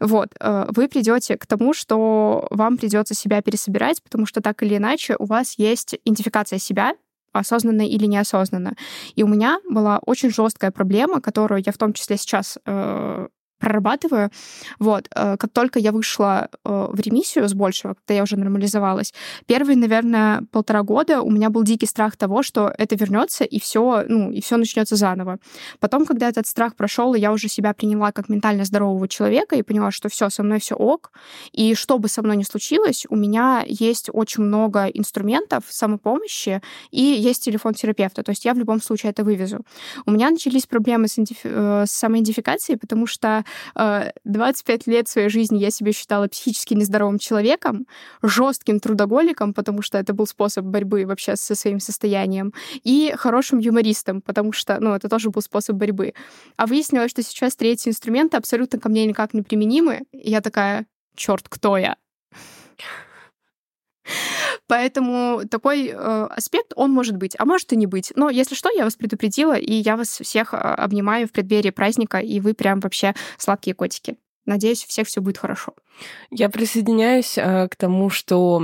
[0.00, 0.30] Вот.
[0.40, 5.16] Э, вы придете к тому, что вам придется себя пересобирать, потому что так или иначе
[5.18, 6.94] у вас есть идентификация себя,
[7.32, 8.74] осознанно или неосознанно.
[9.14, 13.28] И у меня была очень жесткая проблема, которую я в том числе сейчас э,
[13.66, 14.30] прорабатываю.
[14.78, 15.08] Вот.
[15.16, 19.12] Э, как только я вышла э, в ремиссию с большего, когда я уже нормализовалась,
[19.46, 24.04] первые, наверное, полтора года у меня был дикий страх того, что это вернется и все,
[24.08, 25.38] ну, и все начнется заново.
[25.80, 29.62] Потом, когда этот страх прошел, и я уже себя приняла как ментально здорового человека и
[29.62, 31.10] поняла, что все, со мной все ок,
[31.52, 36.62] и что бы со мной ни случилось, у меня есть очень много инструментов самопомощи
[36.92, 38.22] и есть телефон терапевта.
[38.22, 39.58] То есть я в любом случае это вывезу.
[40.06, 41.50] У меня начались проблемы с, идентифи-
[41.82, 43.44] э, с самоидентификацией, потому что
[43.74, 47.86] 25 э, лет своей жизни я себя считала психически нездоровым человеком,
[48.22, 52.52] жестким трудоголиком, потому что это был способ борьбы вообще со своим состоянием,
[52.84, 56.14] и хорошим юмористом, потому что, ну, это тоже был способ борьбы.
[56.56, 60.02] А выяснилось, что сейчас третий инструменты абсолютно ко мне никак не применимы.
[60.12, 61.96] И я такая, черт, кто я?
[64.68, 68.12] Поэтому такой э, аспект, он может быть, а может и не быть.
[68.16, 72.18] Но если что, я вас предупредила, и я вас всех э, обнимаю в преддверии праздника,
[72.18, 74.16] и вы прям вообще сладкие котики.
[74.44, 75.74] Надеюсь, у всех все будет хорошо.
[76.30, 78.62] Я присоединяюсь э, к тому, что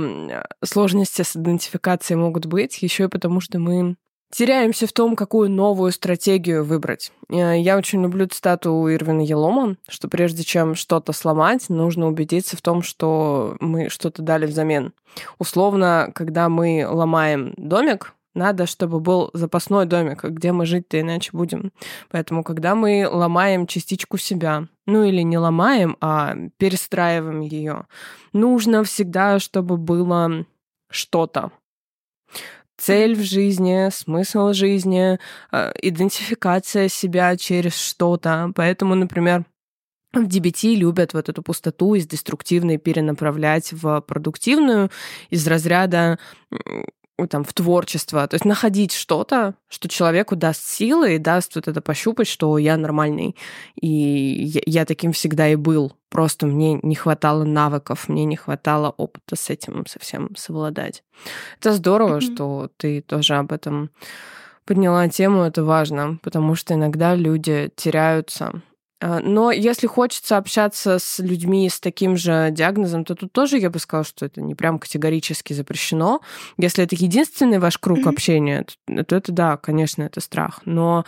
[0.63, 3.95] сложности с идентификацией могут быть, еще и потому, что мы
[4.33, 7.11] теряемся в том, какую новую стратегию выбрать.
[7.29, 12.61] Э, я очень люблю цитату Ирвина Елома, что прежде чем что-то сломать, нужно убедиться в
[12.61, 14.93] том, что мы что-то дали взамен.
[15.37, 21.71] Условно, когда мы ломаем домик, надо, чтобы был запасной домик, где мы жить-то иначе будем.
[22.09, 27.85] Поэтому, когда мы ломаем частичку себя, ну или не ломаем, а перестраиваем ее,
[28.33, 30.45] нужно всегда, чтобы было
[30.89, 31.51] что-то
[32.77, 35.19] цель в жизни, смысл жизни,
[35.51, 38.51] э, идентификация себя через что-то.
[38.55, 39.45] Поэтому, например,
[40.13, 44.91] в DBT любят вот эту пустоту из деструктивной перенаправлять в продуктивную
[45.29, 46.19] из разряда
[47.29, 48.27] там, в творчество.
[48.27, 52.77] То есть находить что-то, что человеку даст силы и даст вот это пощупать, что я
[52.77, 53.35] нормальный.
[53.79, 55.93] И я, я таким всегда и был.
[56.09, 61.03] Просто мне не хватало навыков, мне не хватало опыта с этим совсем совладать.
[61.59, 62.33] Это здорово, mm-hmm.
[62.33, 63.89] что ты тоже об этом
[64.65, 68.61] подняла тему, это важно, потому что иногда люди теряются
[69.23, 73.79] но если хочется общаться с людьми с таким же диагнозом, то тут тоже я бы
[73.79, 76.21] сказала, что это не прям категорически запрещено.
[76.57, 78.09] Если это единственный ваш круг mm-hmm.
[78.09, 80.61] общения, то, то это да, конечно, это страх.
[80.65, 81.05] Но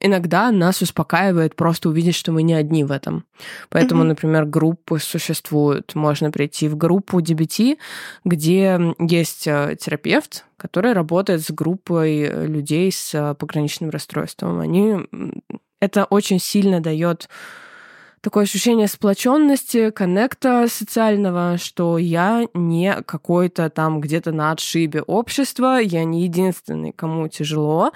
[0.00, 3.24] иногда нас успокаивает просто увидеть, что мы не одни в этом.
[3.68, 4.06] Поэтому, mm-hmm.
[4.06, 5.94] например, группы существуют.
[5.94, 7.78] Можно прийти в группу DBT,
[8.24, 14.58] где есть э, терапевт, который работает с группой людей с э, пограничным расстройством.
[14.58, 14.96] Они
[15.80, 17.28] это очень сильно дает
[18.20, 26.04] такое ощущение сплоченности, коннекта социального, что я не какой-то там где-то на отшибе общества, я
[26.04, 27.92] не единственный, кому тяжело.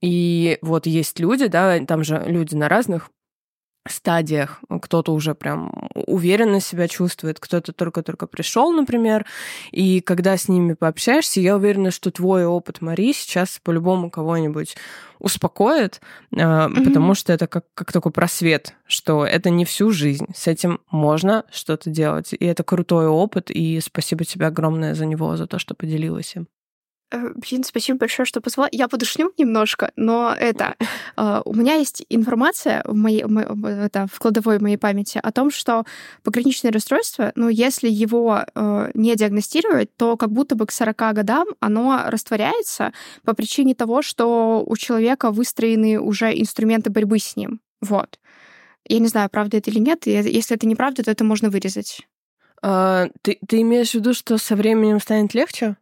[0.00, 3.10] И вот есть люди, да, там же люди на разных
[3.88, 4.60] стадиях.
[4.68, 9.24] Кто-то уже прям уверенно себя чувствует, кто-то только-только пришел, например.
[9.70, 14.76] И когда с ними пообщаешься, я уверена, что твой опыт, Мари, сейчас по-любому кого-нибудь
[15.18, 16.00] успокоит,
[16.32, 16.84] mm-hmm.
[16.84, 20.26] потому что это как, как такой просвет, что это не всю жизнь.
[20.34, 22.32] С этим можно что-то делать.
[22.32, 26.48] И это крутой опыт, и спасибо тебе огромное за него, за то, что поделилась им.
[27.10, 28.68] Э, блин, спасибо большое, что позвала.
[28.72, 30.76] Я подушню немножко, но это...
[31.16, 33.24] Э, у меня есть информация в, моей,
[33.84, 35.84] это, в кладовой моей памяти о том, что
[36.22, 41.46] пограничное расстройство, ну, если его э, не диагностировать, то как будто бы к 40 годам
[41.60, 42.92] оно растворяется
[43.24, 47.60] по причине того, что у человека выстроены уже инструменты борьбы с ним.
[47.80, 48.18] Вот.
[48.86, 50.06] Я не знаю, правда это или нет.
[50.06, 52.06] Если это неправда, то это можно вырезать.
[52.62, 55.76] А, ты, ты имеешь в виду, что со временем станет легче?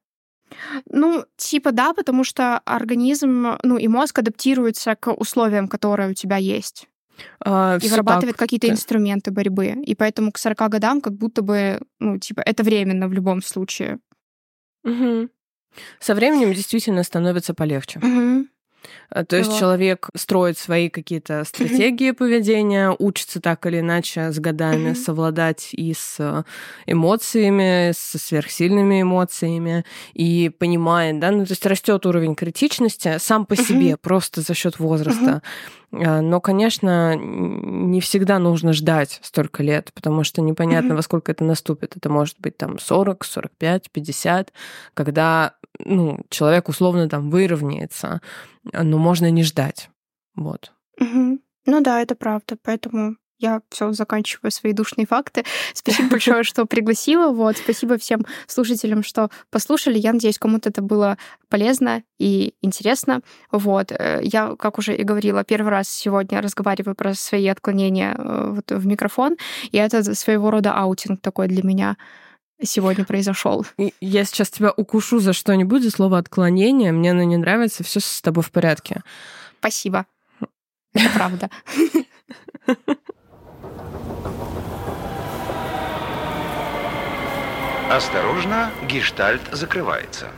[0.90, 6.36] Ну, типа да, потому что организм, ну и мозг адаптируется к условиям, которые у тебя
[6.36, 6.88] есть.
[7.44, 9.74] А, и вырабатывает какие-то инструменты борьбы.
[9.84, 13.98] И поэтому к 40 годам как будто бы, ну, типа, это временно в любом случае.
[14.84, 15.28] Угу.
[16.00, 17.98] Со временем действительно становится полегче.
[17.98, 18.46] Угу.
[19.10, 24.94] Э, то есть человек строит свои какие-то стратегии поведения, учится так или иначе с годами
[24.94, 26.44] совладать и с
[26.86, 33.56] эмоциями, со сверхсильными эмоциями, и понимает, да, ну то есть растет уровень критичности сам по
[33.56, 35.42] себе, просто за счет возраста.
[35.92, 41.44] Э, но, конечно, не всегда нужно ждать столько лет, потому что непонятно, во сколько это
[41.44, 41.96] наступит.
[41.96, 44.52] Это может быть там 40, 45, 50,
[44.94, 48.20] когда ну, человек условно там выровняется,
[48.72, 49.90] но можно не ждать.
[50.34, 50.72] Вот.
[51.00, 51.38] Угу.
[51.66, 52.56] Ну да, это правда.
[52.62, 55.44] Поэтому я все заканчиваю свои душные факты.
[55.74, 57.32] Спасибо большое, что пригласила.
[57.32, 59.98] Вот, спасибо всем слушателям, что послушали.
[59.98, 63.20] Я надеюсь, кому-то это было полезно и интересно.
[63.52, 68.50] Вот, э, я, как уже и говорила, первый раз сегодня разговариваю про свои отклонения э,
[68.54, 69.36] вот в микрофон,
[69.70, 71.96] и это своего рода аутинг такой для меня
[72.62, 73.66] сегодня произошел.
[74.00, 76.92] Я сейчас тебя укушу за что-нибудь, за слово отклонение.
[76.92, 79.02] Мне оно не нравится, все с тобой в порядке.
[79.60, 80.06] Спасибо.
[80.94, 81.50] Это правда.
[87.90, 90.28] Осторожно, гештальт закрывается.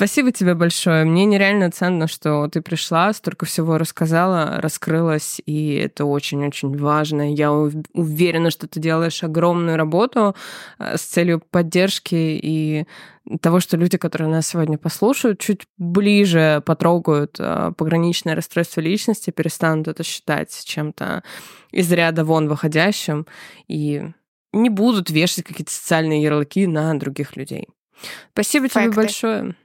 [0.00, 1.04] Спасибо тебе большое.
[1.04, 7.34] Мне нереально ценно, что ты пришла, столько всего рассказала, раскрылась, и это очень-очень важно.
[7.34, 10.34] Я уверена, что ты делаешь огромную работу
[10.78, 12.86] э, с целью поддержки и
[13.42, 19.86] того, что люди, которые нас сегодня послушают, чуть ближе потрогают э, пограничное расстройство личности, перестанут
[19.86, 21.22] это считать чем-то
[21.72, 23.26] из ряда вон выходящим
[23.68, 24.08] и
[24.54, 27.68] не будут вешать какие-то социальные ярлыки на других людей.
[28.32, 28.88] Спасибо Факты.
[28.88, 29.56] тебе большое.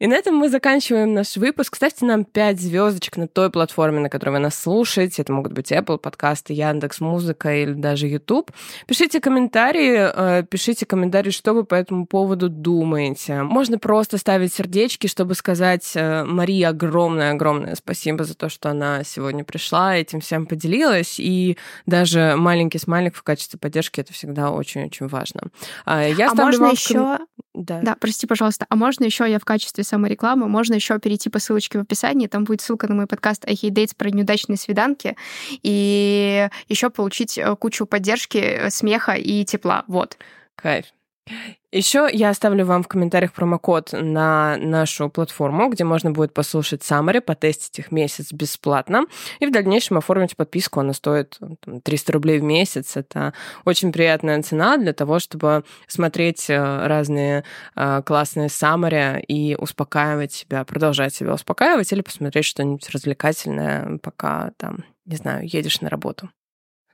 [0.00, 1.76] И на этом мы заканчиваем наш выпуск.
[1.76, 5.20] Ставьте нам 5 звездочек на той платформе, на которой вы нас слушаете.
[5.20, 8.50] Это могут быть Apple подкасты, Яндекс Музыка или даже YouTube.
[8.86, 10.10] Пишите комментарии,
[10.40, 13.42] э, пишите комментарии, что вы по этому поводу думаете.
[13.42, 19.44] Можно просто ставить сердечки, чтобы сказать э, Марии огромное-огромное спасибо за то, что она сегодня
[19.44, 21.16] пришла, этим всем поделилась.
[21.20, 25.42] И даже маленький смайлик в качестве поддержки это всегда очень-очень важно.
[25.84, 26.72] А, я а можно вам...
[26.72, 27.18] еще...
[27.52, 27.80] Да.
[27.82, 28.66] да, прости, пожалуйста.
[28.68, 32.44] А можно еще я в качестве саморекламы, можно еще перейти по ссылочке в описании, там
[32.44, 35.16] будет ссылка на мой подкаст I Hate Dates про неудачные свиданки,
[35.62, 39.84] и еще получить э, кучу поддержки, э, смеха и тепла.
[39.88, 40.16] Вот.
[40.54, 40.86] Кайф.
[41.72, 47.20] Еще я оставлю вам в комментариях промокод на нашу платформу, где можно будет послушать Самари,
[47.20, 49.04] потестить их месяц бесплатно,
[49.38, 50.80] и в дальнейшем оформить подписку.
[50.80, 52.96] Она стоит там, 300 рублей в месяц.
[52.96, 57.44] Это очень приятная цена для того, чтобы смотреть э, разные
[57.76, 64.84] э, классные Самари и успокаивать себя, продолжать себя успокаивать или посмотреть что-нибудь развлекательное, пока там,
[65.06, 66.30] не знаю, едешь на работу.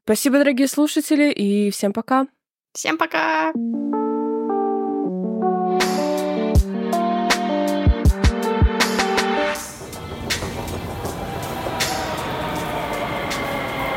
[0.05, 2.27] Спасибо, дорогие слушатели, и всем пока.
[2.75, 3.53] Всем пока!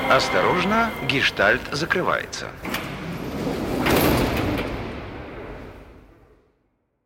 [0.10, 2.48] Осторожно, гештальт закрывается.